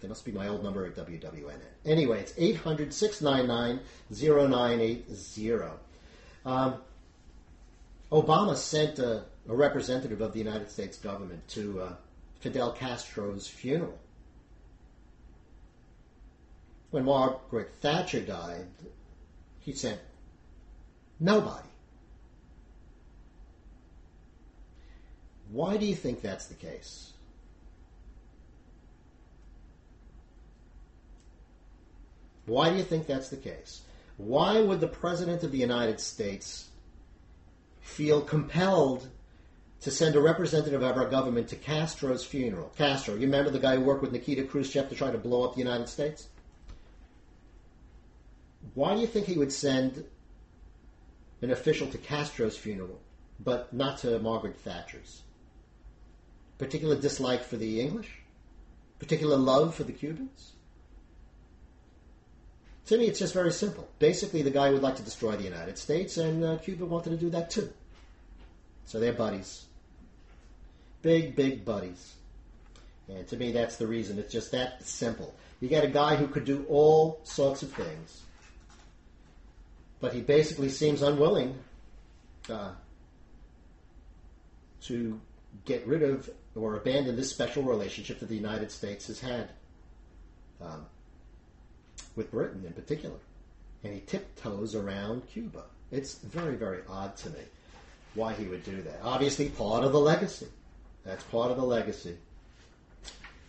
That 0.00 0.08
must 0.08 0.24
be 0.24 0.32
my 0.32 0.48
old 0.48 0.62
number 0.62 0.86
at 0.86 0.94
WWNN. 0.94 1.60
Anyway, 1.84 2.20
it's 2.20 2.32
800 2.36 2.94
699 2.94 3.80
0980. 4.10 5.04
Obama 8.10 8.56
sent 8.56 8.98
a, 8.98 9.24
a 9.48 9.54
representative 9.54 10.20
of 10.20 10.32
the 10.32 10.38
United 10.38 10.70
States 10.70 10.98
government 10.98 11.46
to 11.48 11.80
uh, 11.80 11.92
Fidel 12.40 12.72
Castro's 12.72 13.46
funeral. 13.46 13.98
When 16.90 17.04
Margaret 17.04 17.70
Thatcher 17.80 18.20
died, 18.20 18.66
he 19.60 19.72
sent 19.72 20.00
nobody. 21.20 21.68
Why 25.52 25.76
do 25.76 25.86
you 25.86 25.94
think 25.94 26.22
that's 26.22 26.46
the 26.46 26.54
case? 26.54 27.12
Why 32.46 32.70
do 32.70 32.76
you 32.76 32.82
think 32.82 33.06
that's 33.06 33.28
the 33.28 33.36
case? 33.36 33.82
Why 34.16 34.60
would 34.60 34.80
the 34.80 34.88
President 34.88 35.44
of 35.44 35.52
the 35.52 35.58
United 35.58 36.00
States 36.00 36.69
feel 37.80 38.20
compelled 38.20 39.08
to 39.80 39.90
send 39.90 40.14
a 40.14 40.20
representative 40.20 40.82
of 40.82 40.96
our 40.96 41.08
government 41.08 41.48
to 41.48 41.56
Castro's 41.56 42.24
funeral? 42.24 42.72
Castro, 42.76 43.14
you 43.14 43.22
remember 43.22 43.50
the 43.50 43.58
guy 43.58 43.76
who 43.76 43.82
worked 43.82 44.02
with 44.02 44.12
Nikita 44.12 44.44
Khrushchev 44.44 44.88
to 44.88 44.94
try 44.94 45.10
to 45.10 45.18
blow 45.18 45.44
up 45.44 45.54
the 45.54 45.60
United 45.62 45.88
States? 45.88 46.28
Why 48.74 48.94
do 48.94 49.00
you 49.00 49.06
think 49.06 49.26
he 49.26 49.38
would 49.38 49.52
send 49.52 50.04
an 51.42 51.50
official 51.50 51.88
to 51.88 51.98
Castro's 51.98 52.56
funeral, 52.56 53.00
but 53.38 53.72
not 53.72 53.98
to 53.98 54.18
Margaret 54.18 54.58
Thatcher's? 54.58 55.22
Particular 56.58 57.00
dislike 57.00 57.42
for 57.42 57.56
the 57.56 57.80
English? 57.80 58.10
Particular 58.98 59.36
love 59.36 59.74
for 59.74 59.84
the 59.84 59.92
Cubans? 59.92 60.52
To 62.90 62.98
me, 62.98 63.04
it's 63.04 63.20
just 63.20 63.34
very 63.34 63.52
simple. 63.52 63.88
Basically, 64.00 64.42
the 64.42 64.50
guy 64.50 64.68
would 64.72 64.82
like 64.82 64.96
to 64.96 65.02
destroy 65.02 65.36
the 65.36 65.44
United 65.44 65.78
States, 65.78 66.16
and 66.16 66.42
uh, 66.42 66.58
Cuba 66.58 66.84
wanted 66.84 67.10
to 67.10 67.16
do 67.16 67.30
that 67.30 67.48
too. 67.48 67.72
So 68.84 68.98
they're 68.98 69.12
buddies. 69.12 69.66
Big, 71.00 71.36
big 71.36 71.64
buddies. 71.64 72.14
And 73.08 73.28
to 73.28 73.36
me, 73.36 73.52
that's 73.52 73.76
the 73.76 73.86
reason. 73.86 74.18
It's 74.18 74.32
just 74.32 74.50
that 74.50 74.84
simple. 74.84 75.32
You 75.60 75.68
got 75.68 75.84
a 75.84 75.88
guy 75.88 76.16
who 76.16 76.26
could 76.26 76.44
do 76.44 76.66
all 76.68 77.20
sorts 77.22 77.62
of 77.62 77.70
things, 77.70 78.22
but 80.00 80.12
he 80.12 80.20
basically 80.20 80.68
seems 80.68 81.00
unwilling 81.00 81.56
uh, 82.52 82.72
to 84.86 85.20
get 85.64 85.86
rid 85.86 86.02
of 86.02 86.28
or 86.56 86.74
abandon 86.74 87.14
this 87.14 87.30
special 87.30 87.62
relationship 87.62 88.18
that 88.18 88.28
the 88.28 88.34
United 88.34 88.72
States 88.72 89.06
has 89.06 89.20
had. 89.20 89.50
Um, 90.60 90.86
with 92.16 92.30
Britain 92.30 92.64
in 92.66 92.72
particular. 92.72 93.16
And 93.82 93.94
he 93.94 94.00
tiptoes 94.00 94.74
around 94.74 95.28
Cuba. 95.28 95.64
It's 95.90 96.18
very, 96.18 96.56
very 96.56 96.80
odd 96.88 97.16
to 97.18 97.30
me 97.30 97.40
why 98.14 98.32
he 98.34 98.44
would 98.44 98.64
do 98.64 98.82
that. 98.82 99.00
Obviously, 99.02 99.48
part 99.48 99.84
of 99.84 99.92
the 99.92 100.00
legacy. 100.00 100.46
That's 101.04 101.24
part 101.24 101.50
of 101.50 101.56
the 101.56 101.64
legacy. 101.64 102.16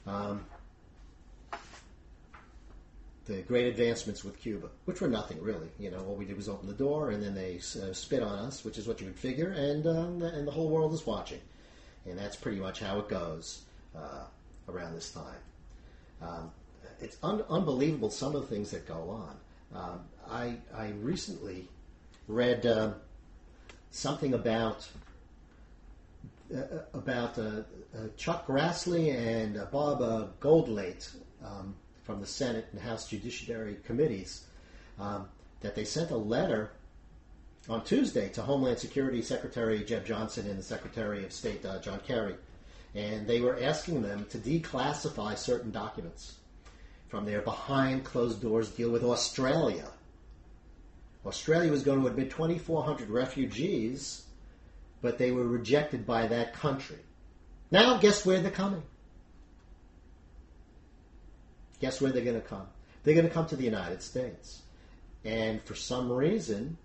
Um, 0.08 0.46
the 3.26 3.42
great 3.44 3.68
advancements 3.68 4.24
with 4.24 4.40
Cuba, 4.40 4.70
which 4.86 5.02
were 5.02 5.08
nothing 5.08 5.42
really. 5.42 5.68
You 5.80 5.92
know, 5.92 6.00
all 6.06 6.16
we 6.16 6.26
did 6.26 6.38
was 6.38 6.50
open 6.50 6.68
the 6.68 6.74
door, 6.74 7.12
and 7.12 7.22
then 7.22 7.34
they 7.36 7.58
uh, 7.58 7.94
spit 7.94 8.24
on 8.24 8.40
us, 8.40 8.66
which 8.66 8.78
is 8.78 8.88
what 8.88 9.00
you 9.00 9.08
would 9.08 9.20
figure, 9.20 9.52
and 9.52 9.86
um, 9.88 10.22
and 10.22 10.48
the 10.48 10.52
whole 10.52 10.70
world 10.70 10.94
is 10.94 11.06
watching, 11.06 11.42
and 12.06 12.18
that's 12.18 12.36
pretty 12.36 12.60
much 12.60 12.80
how 12.80 13.00
it 13.00 13.10
goes 13.10 13.62
uh, 13.96 14.24
around 14.70 14.96
this 14.96 15.12
time. 15.12 15.42
Um, 16.22 16.52
it's 17.02 17.18
un- 17.24 17.44
unbelievable 17.50 18.10
some 18.10 18.36
of 18.36 18.42
the 18.42 18.48
things 18.48 18.72
that 18.72 18.88
go 18.88 19.10
on. 19.10 19.38
Um, 19.74 20.00
I 20.30 20.58
I 20.76 20.90
recently 21.02 21.68
read 22.28 22.66
uh, 22.66 22.94
something 23.90 24.34
about 24.34 24.88
uh, 26.54 26.64
about 26.94 27.38
uh, 27.38 27.42
uh 27.42 28.08
Chuck 28.18 28.48
Grassley 28.48 29.16
and 29.16 29.58
uh, 29.58 29.66
Bob 29.66 30.02
uh, 30.02 30.28
Goodlatte 30.40 31.16
um, 31.44 31.76
from 32.04 32.20
the 32.20 32.28
Senate 32.28 32.68
and 32.72 32.82
House 32.82 33.08
Judiciary 33.08 33.78
Committees 33.86 34.46
um, 35.00 35.28
that 35.62 35.76
they 35.76 35.86
sent 35.86 36.12
a 36.12 36.18
letter 36.18 36.72
on 37.70 37.84
Tuesday 37.84 38.28
to 38.30 38.42
Homeland 38.42 38.80
Security 38.80 39.22
Secretary 39.22 39.80
Jeh 39.80 40.04
Johnson 40.04 40.48
and 40.48 40.58
the 40.58 40.64
Secretary 40.64 41.24
of 41.24 41.32
State 41.32 41.64
John 41.82 42.00
Kerry, 42.06 42.36
and 42.96 43.28
they 43.28 43.40
were 43.40 43.58
asking 43.62 44.02
them 44.02 44.26
to 44.30 44.38
declassify 44.40 45.38
certain 45.38 45.72
documents 45.72 46.38
from 47.12 47.26
their 47.26 47.42
behind 47.42 48.06
closed 48.06 48.42
doors 48.42 48.70
deal 48.70 48.90
with 48.90 49.04
Australia. 49.04 49.92
Australia 51.26 51.70
was 51.70 51.84
going 51.84 52.00
to 52.00 52.08
admit 52.08 52.32
2,400 52.32 53.10
refugees, 53.10 54.24
but 55.02 55.18
they 55.18 55.30
were 55.30 55.46
rejected 55.46 56.08
by 56.08 56.26
that 56.28 56.54
country. 56.54 56.98
Now, 57.70 57.98
guess 57.98 58.26
where 58.26 58.40
they're 58.40 58.50
coming? 58.50 58.82
Guess 61.82 62.00
where 62.00 62.14
they're 62.14 62.24
going 62.24 62.42
to 62.42 62.48
come? 62.48 62.68
They're 63.04 63.14
going 63.14 63.28
to 63.28 63.34
come 63.34 63.48
to 63.48 63.58
the 63.58 63.66
United 63.66 64.02
States. 64.02 64.62
And 65.26 65.62
for 65.62 65.76
some 65.76 66.10
reason, 66.10 66.78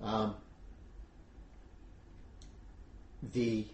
um, 0.00 0.36
the 3.32 3.66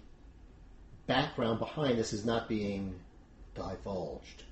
background 1.07 1.59
behind 1.59 1.99
this 1.99 2.15
is 2.15 2.25
not 2.25 2.49
being 2.49 2.95
divulged. 3.55 4.45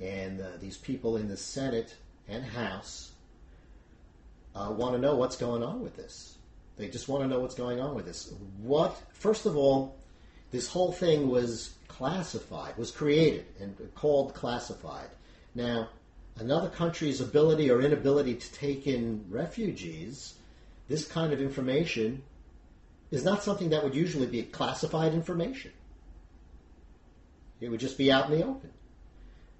And 0.00 0.40
uh, 0.40 0.56
these 0.60 0.76
people 0.76 1.16
in 1.16 1.28
the 1.28 1.36
Senate 1.36 1.94
and 2.28 2.44
House 2.44 3.12
uh, 4.54 4.70
want 4.70 4.94
to 4.94 5.00
know 5.00 5.16
what's 5.16 5.36
going 5.36 5.62
on 5.62 5.82
with 5.82 5.96
this. 5.96 6.36
They 6.76 6.88
just 6.88 7.08
want 7.08 7.22
to 7.22 7.28
know 7.28 7.40
what's 7.40 7.54
going 7.54 7.80
on 7.80 7.94
with 7.94 8.04
this. 8.04 8.32
What, 8.58 8.96
first 9.12 9.46
of 9.46 9.56
all, 9.56 9.96
this 10.50 10.68
whole 10.68 10.92
thing 10.92 11.28
was 11.28 11.74
classified, 11.88 12.76
was 12.76 12.90
created 12.90 13.46
and 13.60 13.76
called 13.94 14.34
classified. 14.34 15.08
Now, 15.54 15.88
another 16.38 16.68
country's 16.68 17.20
ability 17.20 17.70
or 17.70 17.80
inability 17.80 18.34
to 18.34 18.52
take 18.52 18.86
in 18.86 19.24
refugees, 19.30 20.34
this 20.88 21.06
kind 21.06 21.32
of 21.32 21.40
information 21.40 22.22
is 23.10 23.24
not 23.24 23.42
something 23.42 23.70
that 23.70 23.82
would 23.82 23.94
usually 23.94 24.26
be 24.26 24.42
classified 24.42 25.14
information. 25.14 25.72
It 27.60 27.70
would 27.70 27.80
just 27.80 27.96
be 27.96 28.12
out 28.12 28.30
in 28.30 28.38
the 28.38 28.44
open. 28.44 28.70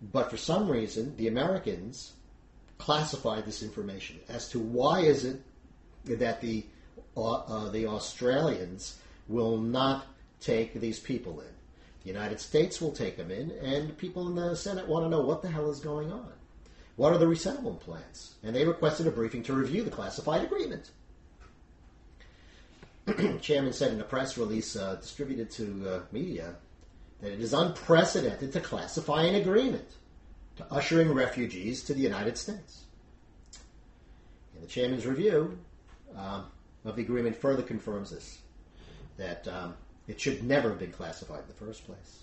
But 0.00 0.30
for 0.30 0.36
some 0.36 0.68
reason, 0.70 1.16
the 1.16 1.28
Americans 1.28 2.12
classified 2.78 3.46
this 3.46 3.62
information 3.62 4.20
as 4.28 4.48
to 4.50 4.58
why 4.58 5.00
is 5.00 5.24
it 5.24 5.40
that 6.04 6.40
the 6.40 6.66
uh, 7.16 7.32
uh, 7.34 7.70
the 7.70 7.86
Australians 7.86 8.98
will 9.26 9.56
not 9.56 10.06
take 10.40 10.74
these 10.74 10.98
people 10.98 11.40
in. 11.40 11.46
The 12.02 12.12
United 12.12 12.38
States 12.40 12.80
will 12.80 12.92
take 12.92 13.16
them 13.16 13.30
in, 13.30 13.50
and 13.52 13.96
people 13.96 14.28
in 14.28 14.34
the 14.36 14.54
Senate 14.54 14.86
want 14.86 15.06
to 15.06 15.08
know 15.08 15.22
what 15.22 15.42
the 15.42 15.48
hell 15.48 15.70
is 15.70 15.80
going 15.80 16.12
on. 16.12 16.32
What 16.96 17.12
are 17.12 17.18
the 17.18 17.26
resettlement 17.26 17.80
plans? 17.80 18.34
And 18.42 18.54
they 18.54 18.66
requested 18.66 19.06
a 19.06 19.10
briefing 19.10 19.42
to 19.44 19.54
review 19.54 19.82
the 19.82 19.90
classified 19.90 20.44
agreement. 20.44 20.90
Chairman 23.40 23.72
said 23.72 23.92
in 23.92 24.00
a 24.00 24.04
press 24.04 24.36
release 24.36 24.76
uh, 24.76 24.96
distributed 24.96 25.50
to 25.52 25.88
uh, 25.88 26.00
media 26.12 26.56
that 27.20 27.32
it 27.32 27.40
is 27.40 27.52
unprecedented 27.52 28.52
to 28.52 28.60
classify 28.60 29.24
an 29.24 29.36
agreement 29.36 29.88
to 30.56 30.66
ushering 30.70 31.12
refugees 31.12 31.82
to 31.84 31.94
the 31.94 32.00
United 32.00 32.36
States. 32.36 32.84
And 34.54 34.62
the 34.62 34.68
chairman's 34.68 35.06
review 35.06 35.58
um, 36.16 36.46
of 36.84 36.96
the 36.96 37.02
agreement 37.02 37.36
further 37.36 37.62
confirms 37.62 38.10
this 38.10 38.38
that 39.16 39.48
um, 39.48 39.74
it 40.08 40.20
should 40.20 40.42
never 40.42 40.70
have 40.70 40.78
been 40.78 40.92
classified 40.92 41.40
in 41.40 41.48
the 41.48 41.54
first 41.54 41.86
place. 41.86 42.20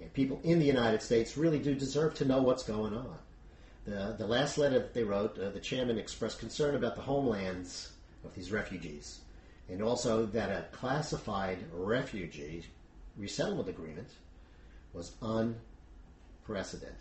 And 0.00 0.12
people 0.12 0.40
in 0.44 0.58
the 0.58 0.66
United 0.66 1.02
States 1.02 1.36
really 1.36 1.58
do 1.58 1.74
deserve 1.74 2.14
to 2.14 2.24
know 2.24 2.42
what's 2.42 2.62
going 2.62 2.94
on. 2.94 3.18
The, 3.84 4.14
the 4.16 4.26
last 4.26 4.58
letter 4.58 4.78
that 4.78 4.94
they 4.94 5.02
wrote, 5.02 5.38
uh, 5.38 5.50
the 5.50 5.60
chairman 5.60 5.98
expressed 5.98 6.38
concern 6.38 6.76
about 6.76 6.94
the 6.94 7.02
homelands 7.02 7.90
of 8.24 8.34
these 8.34 8.52
refugees, 8.52 9.20
and 9.68 9.82
also 9.82 10.26
that 10.26 10.50
a 10.50 10.66
classified 10.70 11.58
refugee 11.72 12.64
resettlement 13.16 13.68
agreement 13.68 14.08
was 14.92 15.12
unprecedented. 15.22 16.96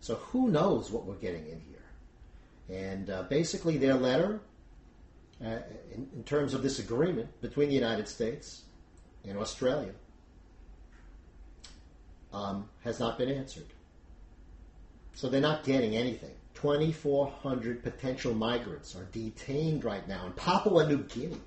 So 0.00 0.16
who 0.16 0.48
knows 0.50 0.90
what 0.90 1.06
we're 1.06 1.14
getting 1.14 1.46
in 1.46 1.60
here? 1.60 1.74
And 2.68 3.10
uh, 3.10 3.22
basically, 3.24 3.78
their 3.78 3.94
letter, 3.94 4.40
uh, 5.44 5.58
in, 5.94 6.08
in 6.14 6.24
terms 6.24 6.54
of 6.54 6.62
this 6.62 6.78
agreement 6.78 7.28
between 7.40 7.68
the 7.68 7.74
United 7.74 8.08
States 8.08 8.62
and 9.26 9.38
Australia, 9.38 9.92
um, 12.32 12.68
has 12.82 12.98
not 13.00 13.18
been 13.18 13.30
answered. 13.30 13.66
So 15.14 15.28
they're 15.28 15.40
not 15.40 15.64
getting 15.64 15.96
anything. 15.96 16.34
2,400 16.54 17.82
potential 17.82 18.34
migrants 18.34 18.96
are 18.96 19.04
detained 19.12 19.84
right 19.84 20.06
now 20.08 20.26
in 20.26 20.32
Papua 20.32 20.86
New 20.88 20.98
Guinea, 21.04 21.40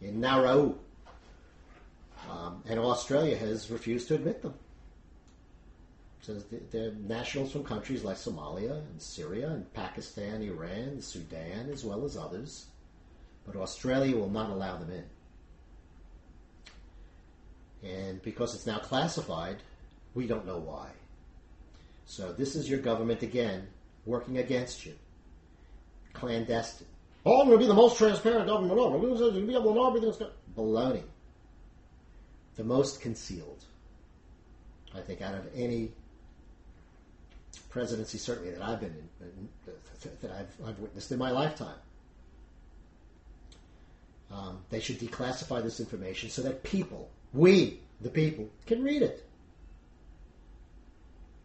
in 0.00 0.20
Nauru. 0.20 0.74
Um, 2.30 2.62
and 2.68 2.78
Australia 2.78 3.36
has 3.36 3.70
refused 3.70 4.08
to 4.08 4.14
admit 4.14 4.42
them. 4.42 4.54
Says 6.22 6.44
they're 6.70 6.92
nationals 6.92 7.50
from 7.52 7.64
countries 7.64 8.04
like 8.04 8.16
Somalia 8.16 8.72
and 8.72 9.00
Syria 9.00 9.48
and 9.48 9.72
Pakistan, 9.72 10.42
Iran, 10.42 11.00
Sudan, 11.00 11.70
as 11.72 11.82
well 11.84 12.04
as 12.04 12.16
others. 12.16 12.66
But 13.46 13.56
Australia 13.56 14.16
will 14.16 14.28
not 14.28 14.50
allow 14.50 14.76
them 14.76 14.90
in. 17.82 17.88
And 17.90 18.22
because 18.22 18.54
it's 18.54 18.66
now 18.66 18.78
classified, 18.78 19.56
we 20.14 20.26
don't 20.26 20.46
know 20.46 20.58
why. 20.58 20.90
So 22.04 22.32
this 22.32 22.54
is 22.54 22.68
your 22.68 22.80
government 22.80 23.22
again 23.22 23.66
working 24.04 24.38
against 24.38 24.84
you. 24.84 24.94
Clandestine. 26.12 26.86
Oh, 27.24 27.40
I'm 27.40 27.46
going 27.46 27.58
to 27.58 27.64
be 27.64 27.68
the 27.68 27.74
most 27.74 27.96
transparent 27.96 28.46
government 28.46 28.72
ever. 28.72 28.98
We're 28.98 29.16
going 29.16 29.34
to 29.34 29.46
be 29.46 29.54
able 29.54 29.72
to 29.72 29.74
know 29.74 29.88
everything. 29.88 30.28
Baloney. 30.56 31.02
The 32.60 32.66
most 32.66 33.00
concealed, 33.00 33.64
I 34.94 35.00
think, 35.00 35.22
out 35.22 35.34
of 35.34 35.48
any 35.56 35.92
presidency, 37.70 38.18
certainly 38.18 38.50
that 38.50 38.60
I've 38.60 38.80
been 38.80 38.94
in, 39.22 39.48
that 40.20 40.30
I've, 40.30 40.68
I've 40.68 40.78
witnessed 40.78 41.10
in 41.10 41.18
my 41.18 41.30
lifetime. 41.30 41.78
Um, 44.30 44.58
they 44.68 44.78
should 44.78 45.00
declassify 45.00 45.62
this 45.62 45.80
information 45.80 46.28
so 46.28 46.42
that 46.42 46.62
people, 46.62 47.08
we, 47.32 47.80
the 48.02 48.10
people, 48.10 48.50
can 48.66 48.84
read 48.84 49.00
it. 49.00 49.26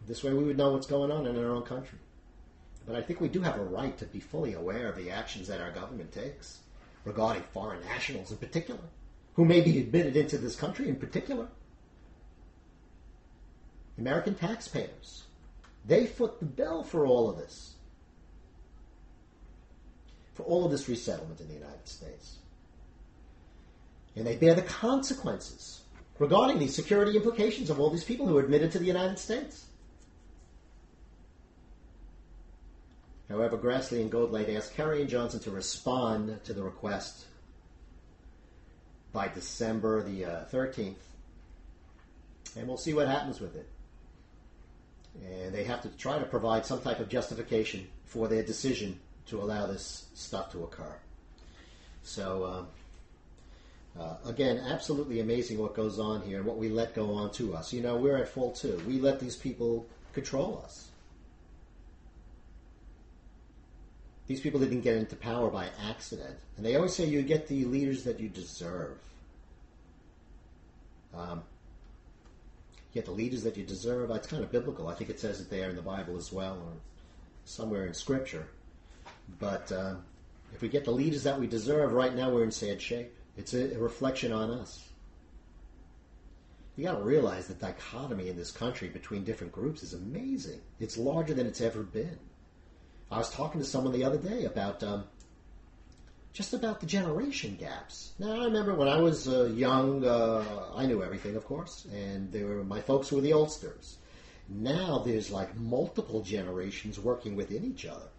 This 0.06 0.22
way 0.22 0.34
we 0.34 0.44
would 0.44 0.58
know 0.58 0.74
what's 0.74 0.86
going 0.86 1.14
on 1.14 1.26
in 1.28 1.42
our 1.42 1.50
own 1.50 1.64
country. 1.64 2.00
But 2.86 2.98
I 2.98 3.02
think 3.02 3.22
we 3.22 3.30
do 3.30 3.40
have 3.40 3.58
a 3.58 3.64
right 3.64 3.98
to 4.00 4.06
be 4.06 4.20
fully 4.20 4.52
aware 4.52 4.90
of 4.90 4.98
the 4.98 5.12
actions 5.12 5.48
that 5.48 5.62
our 5.62 5.72
government 5.72 6.12
takes 6.12 6.58
regarding 7.06 7.44
foreign 7.54 7.80
nationals 7.86 8.32
in 8.32 8.38
particular, 8.38 8.82
who 9.36 9.46
may 9.46 9.62
be 9.62 9.80
admitted 9.80 10.16
into 10.16 10.38
this 10.38 10.56
country 10.56 10.88
in 10.88 10.96
particular. 10.96 11.48
American 13.98 14.36
taxpayers. 14.36 15.24
They 15.86 16.06
foot 16.06 16.40
the 16.40 16.46
bill 16.46 16.84
for 16.84 17.06
all 17.06 17.30
of 17.30 17.38
this. 17.38 17.74
For 20.34 20.44
all 20.44 20.66
of 20.66 20.72
this 20.72 20.90
resettlement 20.90 21.40
in 21.40 21.48
the 21.48 21.54
United 21.54 21.88
States. 21.88 22.38
And 24.16 24.26
they 24.26 24.38
bear 24.38 24.54
the 24.54 24.62
consequences 24.62 25.82
regarding 26.18 26.60
the 26.60 26.68
security 26.68 27.16
implications 27.16 27.70
of 27.70 27.80
all 27.80 27.90
these 27.90 28.04
people 28.04 28.26
who 28.26 28.38
are 28.38 28.44
admitted 28.44 28.72
to 28.72 28.80
the 28.80 28.86
United 28.86 29.20
States. 29.20 29.66
However, 33.28 33.58
Grassley 33.58 34.02
and 34.02 34.12
Goodlatte 34.12 34.56
asked 34.56 34.76
Kerry 34.76 35.02
and 35.02 35.10
Johnson 35.10 35.40
to 35.42 35.52
respond 35.52 36.40
to 36.46 36.54
the 36.54 36.64
request 36.64 37.26
by 39.16 39.30
December 39.30 40.04
the 40.04 40.26
uh, 40.26 40.46
13th. 40.52 40.96
And 42.58 42.68
we'll 42.68 42.78
see 42.78 42.94
what 42.94 43.08
happens 43.08 43.40
with 43.40 43.56
it. 43.56 43.68
And 45.26 45.56
they 45.56 45.64
have 45.64 45.82
to 45.84 45.90
try 45.98 46.20
to 46.20 46.26
provide 46.26 46.66
some 46.66 46.82
type 46.82 47.00
of 47.00 47.08
justification 47.08 47.88
for 48.04 48.28
their 48.28 48.44
decision 48.44 49.00
to 49.28 49.42
allow 49.42 49.66
this 49.66 50.10
stuff 50.14 50.52
to 50.52 50.64
occur. 50.64 50.94
So, 52.04 52.46
um, 52.46 52.68
uh, 54.00 54.18
again, 54.26 54.58
absolutely 54.58 55.22
amazing 55.22 55.58
what 55.58 55.74
goes 55.74 55.98
on 55.98 56.22
here 56.22 56.38
and 56.38 56.46
what 56.46 56.58
we 56.58 56.68
let 56.68 56.94
go 56.94 57.14
on 57.14 57.32
to 57.32 57.56
us. 57.56 57.72
You 57.72 57.82
know, 57.82 57.96
we're 57.96 58.18
at 58.18 58.28
fault 58.28 58.58
too. 58.58 58.82
We 58.86 59.00
let 59.00 59.22
these 59.22 59.38
people 59.38 59.88
control 60.14 60.62
us. 60.64 60.90
These 64.28 64.42
people 64.42 64.60
didn't 64.60 64.82
get 64.82 64.98
into 64.98 65.16
power 65.16 65.50
by 65.50 65.70
accident. 65.88 66.36
And 66.58 66.66
they 66.66 66.76
always 66.76 66.96
say 66.96 67.06
you 67.06 67.22
get 67.22 67.48
the 67.48 67.66
leaders 67.66 68.04
that 68.04 68.20
you 68.20 68.28
deserve. 68.28 68.98
Um, 71.16 71.44
you 72.78 73.02
get 73.02 73.06
the 73.06 73.12
leaders 73.12 73.44
that 73.44 73.56
you 73.56 73.64
deserve. 73.64 74.10
It's 74.12 74.28
kind 74.28 74.44
of 74.44 74.52
biblical. 74.52 74.88
I 74.88 74.96
think 74.96 75.10
it 75.10 75.20
says 75.20 75.42
it 75.42 75.50
there 75.50 75.70
in 75.70 75.76
the 75.76 75.82
Bible 75.82 76.18
as 76.18 76.32
well, 76.32 76.56
or 76.56 76.74
somewhere 77.46 77.86
in 77.86 77.94
Scripture. 77.94 78.48
But 79.40 79.72
uh, 79.72 79.96
if 80.54 80.62
we 80.62 80.70
get 80.70 80.86
the 80.86 80.92
leaders 80.92 81.24
that 81.24 81.40
we 81.40 81.48
deserve, 81.48 81.94
right 81.94 82.16
now 82.16 82.32
we're 82.32 82.44
in 82.44 82.52
sad 82.52 82.82
shape. 82.82 83.14
It's 83.38 83.54
a, 83.54 83.76
a 83.76 83.78
reflection 83.78 84.32
on 84.32 84.50
us. 84.50 84.88
You 86.76 86.84
got 86.84 86.98
to 86.98 87.04
realize 87.04 87.48
the 87.48 87.54
dichotomy 87.54 88.28
in 88.28 88.36
this 88.36 88.52
country 88.52 88.90
between 88.90 89.24
different 89.24 89.54
groups 89.54 89.84
is 89.84 89.94
amazing. 89.94 90.60
It's 90.80 90.98
larger 90.98 91.34
than 91.34 91.48
it's 91.48 91.62
ever 91.62 91.84
been. 91.84 92.18
I 93.12 93.18
was 93.18 93.30
talking 93.30 93.62
to 93.62 93.68
someone 93.68 93.94
the 93.94 94.04
other 94.04 94.18
day 94.18 94.46
about 94.46 94.84
um, 94.84 95.04
just 96.34 96.54
about 96.54 96.80
the 96.80 96.86
generation 96.86 97.56
gaps. 97.58 98.12
Now, 98.20 98.42
I 98.42 98.46
remember 98.46 98.76
when 98.76 98.88
I 98.88 99.00
was 99.00 99.28
uh, 99.28 99.46
young, 99.46 100.04
uh, 100.04 100.44
I 100.76 100.86
knew 100.86 101.04
everything, 101.04 101.36
of 101.36 101.46
course, 101.46 101.86
and 101.94 102.34
were 102.34 102.64
my 102.64 102.82
folks 102.82 103.12
were 103.12 103.22
the 103.22 103.34
oldsters. 103.34 103.96
Now 104.50 105.00
there's 105.00 105.32
like 105.32 105.56
multiple 105.56 106.22
generations 106.22 107.00
working 107.00 107.36
within 107.36 107.64
each 107.64 107.86
other. 107.86 108.10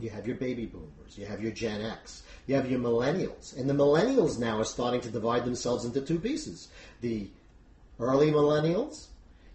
You 0.00 0.08
have 0.10 0.26
your 0.26 0.36
baby 0.36 0.66
boomers, 0.66 1.18
you 1.18 1.26
have 1.26 1.42
your 1.42 1.52
Gen 1.52 1.82
X, 1.82 2.22
you 2.46 2.54
have 2.54 2.70
your 2.70 2.80
millennials, 2.80 3.58
and 3.58 3.68
the 3.68 3.74
millennials 3.74 4.38
now 4.38 4.58
are 4.58 4.64
starting 4.64 5.02
to 5.02 5.10
divide 5.10 5.44
themselves 5.44 5.84
into 5.84 6.00
two 6.00 6.18
pieces: 6.18 6.68
the 7.00 7.28
early 7.98 8.30
millennials 8.30 9.08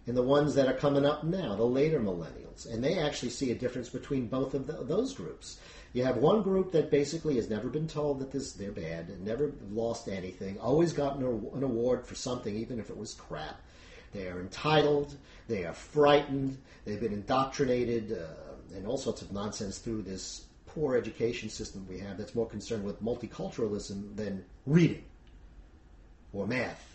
and 0.08 0.16
the 0.16 0.22
ones 0.22 0.54
that 0.54 0.66
are 0.66 0.74
coming 0.74 1.04
up 1.04 1.22
now, 1.22 1.54
the 1.54 1.64
later 1.64 2.00
millennials. 2.00 2.66
And 2.66 2.82
they 2.82 2.98
actually 2.98 3.28
see 3.28 3.50
a 3.50 3.54
difference 3.54 3.90
between 3.90 4.26
both 4.26 4.54
of 4.54 4.66
the, 4.66 4.72
those 4.72 5.12
groups. 5.12 5.58
You 5.92 6.02
have 6.04 6.16
one 6.16 6.40
group 6.42 6.72
that 6.72 6.90
basically 6.90 7.36
has 7.36 7.50
never 7.50 7.68
been 7.68 7.86
told 7.86 8.18
that 8.20 8.32
this 8.32 8.52
they're 8.52 8.72
bad, 8.72 9.20
never 9.20 9.52
lost 9.70 10.08
anything, 10.08 10.58
always 10.58 10.94
gotten 10.94 11.22
an 11.22 11.62
award 11.62 12.06
for 12.06 12.14
something, 12.14 12.56
even 12.56 12.80
if 12.80 12.88
it 12.88 12.96
was 12.96 13.12
crap. 13.12 13.60
They 14.12 14.28
are 14.28 14.40
entitled, 14.40 15.14
they 15.46 15.66
are 15.66 15.74
frightened, 15.74 16.56
they've 16.86 17.00
been 17.00 17.12
indoctrinated, 17.12 18.12
uh, 18.12 18.76
and 18.76 18.86
all 18.86 18.96
sorts 18.96 19.20
of 19.20 19.30
nonsense 19.30 19.76
through 19.76 20.02
this 20.02 20.46
poor 20.64 20.96
education 20.96 21.50
system 21.50 21.86
we 21.88 21.98
have 21.98 22.16
that's 22.16 22.34
more 22.34 22.46
concerned 22.46 22.84
with 22.84 23.02
multiculturalism 23.02 24.16
than 24.16 24.44
reading 24.66 25.04
or 26.32 26.46
math 26.46 26.87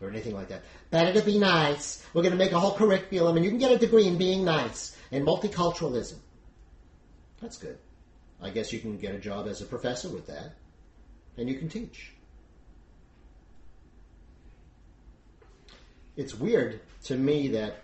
or 0.00 0.08
anything 0.08 0.34
like 0.34 0.48
that. 0.48 0.62
Better 0.90 1.18
to 1.18 1.24
be 1.24 1.38
nice. 1.38 2.04
We're 2.12 2.22
going 2.22 2.32
to 2.32 2.38
make 2.38 2.52
a 2.52 2.60
whole 2.60 2.74
curriculum, 2.74 3.36
and 3.36 3.44
you 3.44 3.50
can 3.50 3.58
get 3.58 3.72
a 3.72 3.78
degree 3.78 4.06
in 4.06 4.18
being 4.18 4.44
nice 4.44 4.96
and 5.10 5.26
multiculturalism. 5.26 6.16
That's 7.40 7.58
good. 7.58 7.78
I 8.40 8.50
guess 8.50 8.72
you 8.72 8.80
can 8.80 8.98
get 8.98 9.14
a 9.14 9.18
job 9.18 9.46
as 9.46 9.60
a 9.60 9.64
professor 9.64 10.08
with 10.08 10.26
that, 10.26 10.52
and 11.36 11.48
you 11.48 11.56
can 11.56 11.68
teach. 11.68 12.12
It's 16.16 16.34
weird 16.34 16.80
to 17.04 17.16
me 17.16 17.48
that 17.48 17.82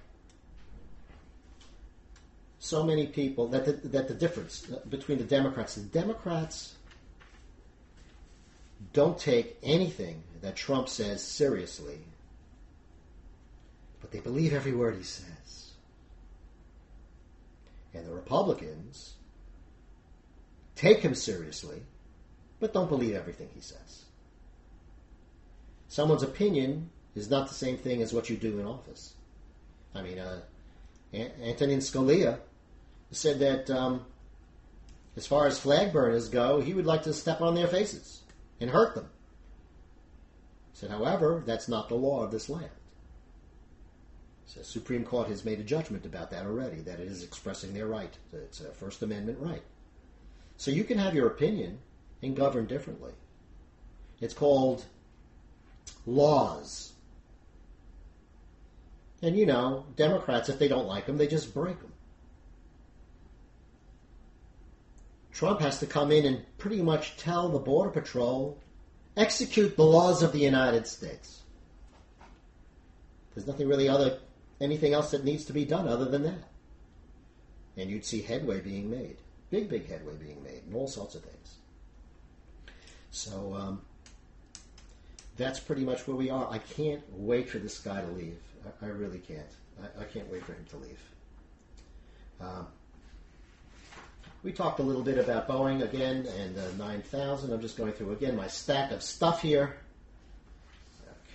so 2.59 2.85
many 2.85 3.07
people 3.07 3.49
that 3.49 3.65
the, 3.65 3.73
that 3.89 4.09
the 4.09 4.15
difference 4.15 4.67
uh, 4.73 4.79
between 4.89 5.19
the 5.19 5.25
Democrats, 5.25 5.75
the 5.75 5.83
Democrats 5.83 6.75
don't 8.93 9.19
take 9.19 9.59
anything 9.63 10.23
that 10.43 10.57
Trump 10.57 10.89
says 10.89 11.23
seriously 11.23 12.01
but 14.03 14.11
they 14.11 14.21
believe 14.21 14.53
every 14.53 14.73
word 14.73 14.97
he 14.97 15.05
says. 15.05 15.71
And 17.95 18.05
the 18.05 18.13
Republicans 18.13 19.15
take 20.75 20.99
him 20.99 21.15
seriously, 21.15 21.83
but 22.59 22.75
don't 22.75 22.89
believe 22.89 23.15
everything 23.15 23.49
he 23.55 23.61
says. 23.61 24.05
Someone's 25.89 26.23
opinion 26.23 26.91
is 27.15 27.31
not 27.31 27.49
the 27.49 27.55
same 27.55 27.77
thing 27.77 28.03
as 28.03 28.13
what 28.13 28.29
you 28.29 28.37
do 28.37 28.59
in 28.59 28.67
office. 28.67 29.15
I 29.95 30.03
mean, 30.03 30.19
uh, 30.19 30.41
Antonin 31.15 31.79
Scalia 31.79 32.39
said 33.11 33.39
that 33.41 33.71
um, 33.71 34.05
as 35.17 35.27
far 35.27 35.47
as 35.47 35.61
flag 35.61 35.93
burners 35.93 36.29
go, 36.29 36.61
he 36.61 36.75
would 36.75 36.87
like 36.87 37.03
to 37.03 37.13
step 37.13 37.41
on 37.41 37.55
their 37.55 37.69
faces 37.69 38.23
and 38.59 38.71
hurt 38.71 38.95
them. 38.95 39.09
Said, 40.75 40.91
however, 40.91 41.43
that's 41.45 41.69
not 41.69 41.89
the 41.89 41.95
law 41.95 42.23
of 42.23 42.31
this 42.31 42.49
land. 42.49 42.71
The 44.57 44.65
Supreme 44.65 45.05
Court 45.05 45.29
has 45.29 45.45
made 45.45 45.61
a 45.61 45.65
judgment 45.65 46.05
about 46.05 46.31
that 46.31 46.45
already, 46.45 46.83
that 46.83 47.01
it 47.01 47.09
is 47.09 47.23
expressing 47.23 47.73
their 47.73 47.87
right. 47.87 48.15
It's 48.33 48.61
a 48.61 48.73
First 48.73 49.03
Amendment 49.03 49.39
right. 49.41 49.63
So 50.59 50.71
you 50.71 50.85
can 50.85 50.99
have 50.99 51.15
your 51.15 51.27
opinion 51.27 51.79
and 52.23 52.37
govern 52.37 52.67
differently. 52.67 53.13
It's 54.21 54.35
called 54.35 54.85
laws. 56.07 56.93
And 59.23 59.39
you 59.39 59.47
know, 59.47 59.87
Democrats, 59.97 60.49
if 60.49 60.59
they 60.59 60.69
don't 60.69 60.87
like 60.87 61.07
them, 61.07 61.17
they 61.17 61.27
just 61.27 61.55
break 61.55 61.81
them. 61.81 61.93
Trump 65.33 65.61
has 65.61 65.81
to 65.81 65.87
come 65.87 66.13
in 66.13 66.27
and 66.27 66.45
pretty 66.59 66.83
much 66.83 67.17
tell 67.17 67.49
the 67.49 67.59
Border 67.59 67.91
Patrol 67.91 68.59
execute 69.17 69.77
the 69.77 69.85
laws 69.85 70.23
of 70.23 70.33
the 70.33 70.39
United 70.39 70.87
States. 70.87 71.43
There's 73.35 73.47
nothing 73.47 73.69
really 73.69 73.89
other 73.89 74.19
anything 74.61 74.95
else 74.95 75.11
that 75.11 75.25
needs 75.25 75.45
to 75.47 75.53
be 75.53 75.65
done 75.65 75.89
other 75.89 76.05
than 76.05 76.23
that. 76.23 76.49
And 77.77 77.91
you'd 77.91 78.05
see 78.05 78.23
headway 78.23 78.61
being 78.61 78.91
made. 78.91 79.17
Big, 79.51 79.69
big 79.69 79.89
headway 79.89 80.15
being 80.15 80.43
made 80.43 80.63
and 80.67 80.75
all 80.75 80.87
sorts 80.87 81.15
of 81.15 81.23
things. 81.23 81.57
So 83.11 83.55
um, 83.55 83.83
that's 85.37 85.59
pretty 85.59 85.85
much 85.85 86.07
where 86.07 86.17
we 86.17 86.31
are. 86.31 86.49
I 86.51 86.59
can't 86.59 87.03
wait 87.13 87.49
for 87.49 87.59
this 87.59 87.79
guy 87.81 88.01
to 88.01 88.07
leave. 88.13 88.39
I, 88.83 88.87
I 88.87 88.89
really 88.91 89.19
can't. 89.19 89.47
I, 89.83 90.03
I, 90.03 90.05
can't 90.05 90.31
wait 90.31 90.45
for 90.45 90.53
him 90.53 90.65
to 90.71 90.77
leave. 90.77 91.01
Um, 92.41 92.67
we 94.43 94.53
talked 94.53 94.81
a 94.81 94.83
little 94.83 95.03
bit 95.03 95.19
about 95.19 95.49
Boeing 95.49 95.83
again 95.83 96.27
and 96.39 96.59
uh, 96.59 96.63
9000. 96.79 97.53
I'm 97.53 97.61
just 97.61 97.77
going 97.77 97.93
through 97.93 98.13
again 98.13 98.37
my 98.37 98.49
stack 98.49 98.91
of 98.91 99.03
stuff 99.03 99.43
here. 99.43 99.77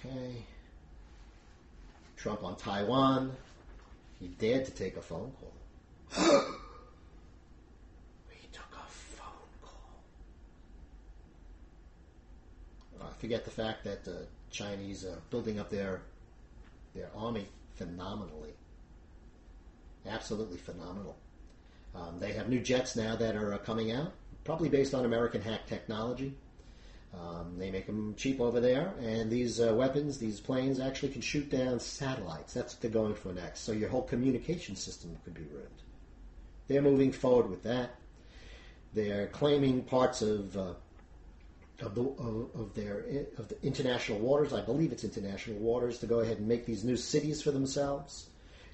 Okay. 0.06 0.44
Trump 2.18 2.44
on 2.44 2.58
Taiwan. 2.58 3.32
He 4.20 4.28
dared 4.28 4.66
to 4.66 4.72
take 4.72 4.98
a 4.98 5.02
phone 5.02 5.32
call. 5.40 5.54
he 8.30 8.48
took 8.52 8.74
a 8.74 8.90
phone 8.90 9.26
call. 9.62 10.02
I 13.02 13.14
forget 13.20 13.46
the 13.46 13.52
fact 13.52 13.84
that 13.86 14.04
the 14.04 14.26
Chinese 14.50 15.06
are 15.06 15.20
building 15.30 15.60
up 15.60 15.70
their 15.70 16.02
their 16.96 17.10
army 17.16 17.48
phenomenally. 17.76 18.54
Absolutely 20.06 20.58
phenomenal. 20.58 21.16
Um, 21.98 22.20
they 22.20 22.34
have 22.34 22.48
new 22.48 22.60
jets 22.60 22.96
now 22.96 23.16
that 23.16 23.36
are 23.36 23.54
uh, 23.54 23.58
coming 23.58 23.92
out, 23.92 24.14
probably 24.44 24.70
based 24.70 24.94
on 24.94 25.06
American 25.06 25.42
hack 25.42 25.66
technology. 25.66 26.36
Um, 27.14 27.56
they 27.58 27.72
make 27.72 27.88
them 27.88 28.14
cheap 28.16 28.40
over 28.40 28.60
there, 28.60 28.94
and 29.02 29.32
these 29.32 29.60
uh, 29.60 29.74
weapons, 29.74 30.20
these 30.20 30.40
planes, 30.40 30.80
actually 30.80 31.10
can 31.10 31.22
shoot 31.22 31.50
down 31.50 31.80
satellites. 31.80 32.54
That's 32.54 32.76
what 32.76 32.82
they're 32.82 32.92
going 32.92 33.16
for 33.16 33.34
next. 33.34 33.62
So 33.62 33.72
your 33.72 33.90
whole 33.90 34.04
communication 34.04 34.76
system 34.76 35.18
could 35.24 35.34
be 35.34 35.44
ruined. 35.44 35.70
They're 36.68 36.82
moving 36.82 37.12
forward 37.12 37.50
with 37.50 37.64
that. 37.64 37.96
They're 38.94 39.28
claiming 39.28 39.84
parts 39.84 40.22
of 40.22 40.56
uh, 40.58 40.74
of, 41.82 41.96
the, 41.96 42.02
of, 42.02 42.50
of, 42.56 42.74
their 42.76 43.06
of 43.38 43.48
the 43.48 43.62
international 43.64 44.20
waters. 44.20 44.54
I 44.54 44.62
believe 44.62 44.92
it's 44.92 45.04
international 45.04 45.58
waters 45.58 46.00
to 46.00 46.08
go 46.08 46.20
ahead 46.20 46.38
and 46.38 46.48
make 46.48 46.66
these 46.66 46.84
new 46.84 46.98
cities 46.98 47.42
for 47.42 47.52
themselves, 47.52 48.30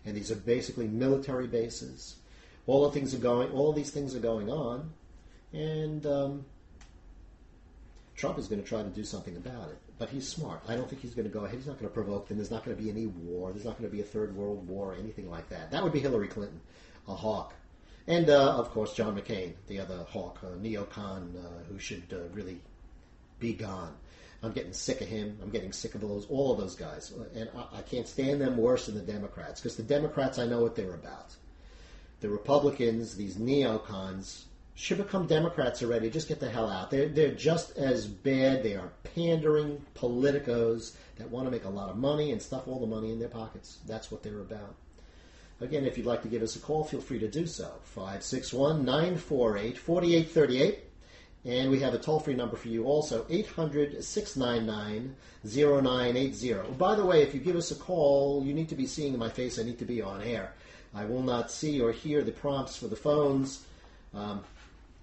and 0.06 0.16
these 0.16 0.32
are 0.32 0.36
basically 0.36 0.88
military 0.88 1.48
bases. 1.48 2.16
All 2.66 2.84
the 2.84 2.92
things 2.92 3.14
are 3.14 3.20
going. 3.20 3.52
All 3.52 3.74
these 3.74 3.92
things 3.92 4.16
are 4.16 4.20
going 4.20 4.50
on, 4.50 4.92
and 5.52 6.06
um, 6.06 6.46
Trump 8.16 8.38
is 8.40 8.48
going 8.48 8.62
to 8.62 8.68
try 8.68 8.82
to 8.82 8.90
do 8.90 9.04
something 9.04 9.36
about 9.36 9.70
it. 9.70 9.78
But 10.00 10.10
he's 10.10 10.28
smart. 10.28 10.62
I 10.68 10.76
don't 10.76 10.90
think 10.90 11.02
he's 11.02 11.14
going 11.14 11.28
to 11.28 11.34
go 11.34 11.46
ahead. 11.46 11.58
He's 11.58 11.68
not 11.68 11.78
going 11.78 11.90
to 11.90 11.94
provoke 11.94 12.28
them. 12.28 12.38
There's 12.38 12.52
not 12.52 12.66
going 12.66 12.76
to 12.76 12.82
be 12.82 12.90
any 12.90 13.06
war. 13.06 13.52
There's 13.52 13.66
not 13.66 13.78
going 13.78 13.90
to 13.90 13.96
be 13.96 14.02
a 14.02 14.06
third 14.06 14.36
world 14.36 14.68
war 14.68 14.94
or 14.94 14.96
anything 14.96 15.30
like 15.30 15.50
that. 15.50 15.72
That 15.72 15.84
would 15.84 15.94
be 15.94 16.00
Hillary 16.00 16.28
Clinton, 16.28 16.62
a 17.08 17.16
hawk. 17.16 17.54
And, 18.08 18.30
uh, 18.30 18.58
of 18.58 18.70
course, 18.72 18.94
John 18.94 19.18
McCain, 19.18 19.54
the 19.68 19.80
other 19.80 20.06
hawk, 20.10 20.40
a 20.44 20.58
neocon 20.58 21.36
uh, 21.36 21.64
who 21.70 21.80
should 21.80 22.04
uh, 22.12 22.28
really 22.34 22.60
be 23.40 23.54
gone. 23.54 23.96
I'm 24.42 24.52
getting 24.52 24.74
sick 24.74 25.00
of 25.00 25.08
him. 25.08 25.38
I'm 25.42 25.50
getting 25.50 25.72
sick 25.72 25.96
of 25.96 26.02
those, 26.02 26.26
all 26.26 26.52
of 26.52 26.58
those 26.58 26.76
guys. 26.76 27.14
And 27.34 27.50
I, 27.56 27.78
I 27.78 27.82
can't 27.82 28.08
stand 28.08 28.42
them 28.42 28.58
worse 28.58 28.88
than 28.88 28.96
the 28.96 29.02
Democrats 29.02 29.62
because 29.62 29.78
the 29.78 29.84
Democrats, 29.84 30.38
I 30.38 30.46
know 30.46 30.62
what 30.62 30.76
they're 30.76 30.96
about. 30.96 31.36
The 32.24 32.30
Republicans, 32.30 33.18
these 33.18 33.36
neocons, 33.36 34.44
should 34.76 34.98
become 34.98 35.28
Democrats 35.28 35.84
already. 35.84 36.10
Just 36.10 36.30
get 36.30 36.40
the 36.40 36.50
hell 36.50 36.70
out. 36.70 36.90
They're, 36.90 37.10
they're 37.10 37.34
just 37.34 37.78
as 37.78 38.08
bad. 38.08 38.64
They 38.64 38.76
are 38.76 38.94
pandering 39.14 39.86
politicos 39.94 40.94
that 41.18 41.30
want 41.30 41.48
to 41.48 41.52
make 41.52 41.66
a 41.66 41.70
lot 41.70 41.90
of 41.90 41.98
money 41.98 42.32
and 42.32 42.42
stuff 42.42 42.66
all 42.66 42.80
the 42.80 42.88
money 42.88 43.12
in 43.12 43.20
their 43.20 43.28
pockets. 43.28 43.80
That's 43.86 44.10
what 44.10 44.24
they're 44.24 44.40
about. 44.40 44.74
Again, 45.60 45.84
if 45.84 45.98
you'd 45.98 46.08
like 46.08 46.22
to 46.22 46.30
give 46.30 46.42
us 46.42 46.56
a 46.56 46.60
call, 46.60 46.86
feel 46.86 47.02
free 47.02 47.20
to 47.20 47.28
do 47.28 47.46
so. 47.46 47.70
561 47.84 48.86
948 48.86 49.78
4838. 49.78 50.80
And 51.44 51.70
we 51.70 51.82
have 51.82 51.94
a 51.94 52.00
toll 52.00 52.22
free 52.22 52.36
number 52.36 52.56
for 52.56 52.70
you 52.70 52.86
also 52.86 53.26
800 53.30 54.02
699 54.02 55.14
0980. 55.44 56.54
By 56.78 56.96
the 56.96 57.06
way, 57.06 57.22
if 57.22 57.34
you 57.34 57.42
give 57.42 57.58
us 57.58 57.72
a 57.72 57.76
call, 57.76 58.46
you 58.46 58.54
need 58.54 58.70
to 58.70 58.76
be 58.76 58.88
seeing 58.88 59.18
my 59.18 59.28
face. 59.28 59.60
I 59.60 59.64
need 59.64 59.80
to 59.80 59.86
be 59.86 60.02
on 60.02 60.22
air. 60.22 60.54
I 60.96 61.06
will 61.06 61.22
not 61.22 61.52
see 61.52 61.82
or 61.82 61.92
hear 61.92 62.24
the 62.24 62.32
prompts 62.32 62.76
for 62.76 62.88
the 62.88 62.96
phones. 62.96 63.66
Um, 64.14 64.44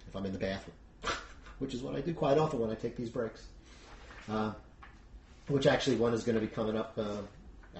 if 0.08 0.14
I'm 0.14 0.24
in 0.24 0.32
the 0.32 0.38
bathroom, 0.38 0.76
which 1.58 1.74
is 1.74 1.82
what 1.82 1.96
I 1.96 2.00
do 2.00 2.14
quite 2.14 2.38
often 2.38 2.60
when 2.60 2.70
I 2.70 2.74
take 2.74 2.96
these 2.96 3.10
breaks. 3.10 3.44
Uh, 4.28 4.52
which 5.48 5.66
actually 5.66 5.96
one 5.96 6.14
is 6.14 6.22
going 6.22 6.36
to 6.36 6.40
be 6.40 6.46
coming 6.46 6.76
up 6.76 6.94
uh, 6.96 7.16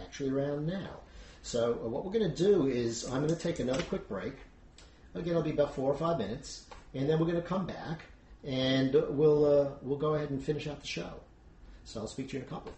actually 0.03 0.31
around 0.31 0.67
now. 0.67 0.91
So 1.43 1.73
uh, 1.85 1.89
what 1.89 2.05
we're 2.05 2.13
going 2.13 2.29
to 2.31 2.37
do 2.37 2.67
is 2.67 3.05
I'm 3.05 3.25
going 3.25 3.29
to 3.29 3.41
take 3.41 3.61
another 3.61 3.83
quick 3.83 4.09
break. 4.09 4.35
Again, 5.15 5.31
it'll 5.31 5.43
be 5.43 5.51
about 5.51 5.75
four 5.75 5.91
or 5.91 5.97
five 5.97 6.19
minutes, 6.19 6.65
and 6.95 7.09
then 7.09 7.19
we're 7.19 7.27
going 7.27 7.41
to 7.41 7.47
come 7.47 7.67
back 7.67 8.03
and 8.45 8.95
we'll 9.11 9.45
uh, 9.45 9.71
we'll 9.83 9.99
go 9.99 10.15
ahead 10.15 10.31
and 10.31 10.43
finish 10.43 10.67
out 10.67 10.81
the 10.81 10.87
show. 10.87 11.13
So 11.85 12.01
I'll 12.01 12.07
speak 12.07 12.29
to 12.31 12.37
you 12.37 12.43
in 12.43 12.47
a 12.47 12.49
couple. 12.49 12.73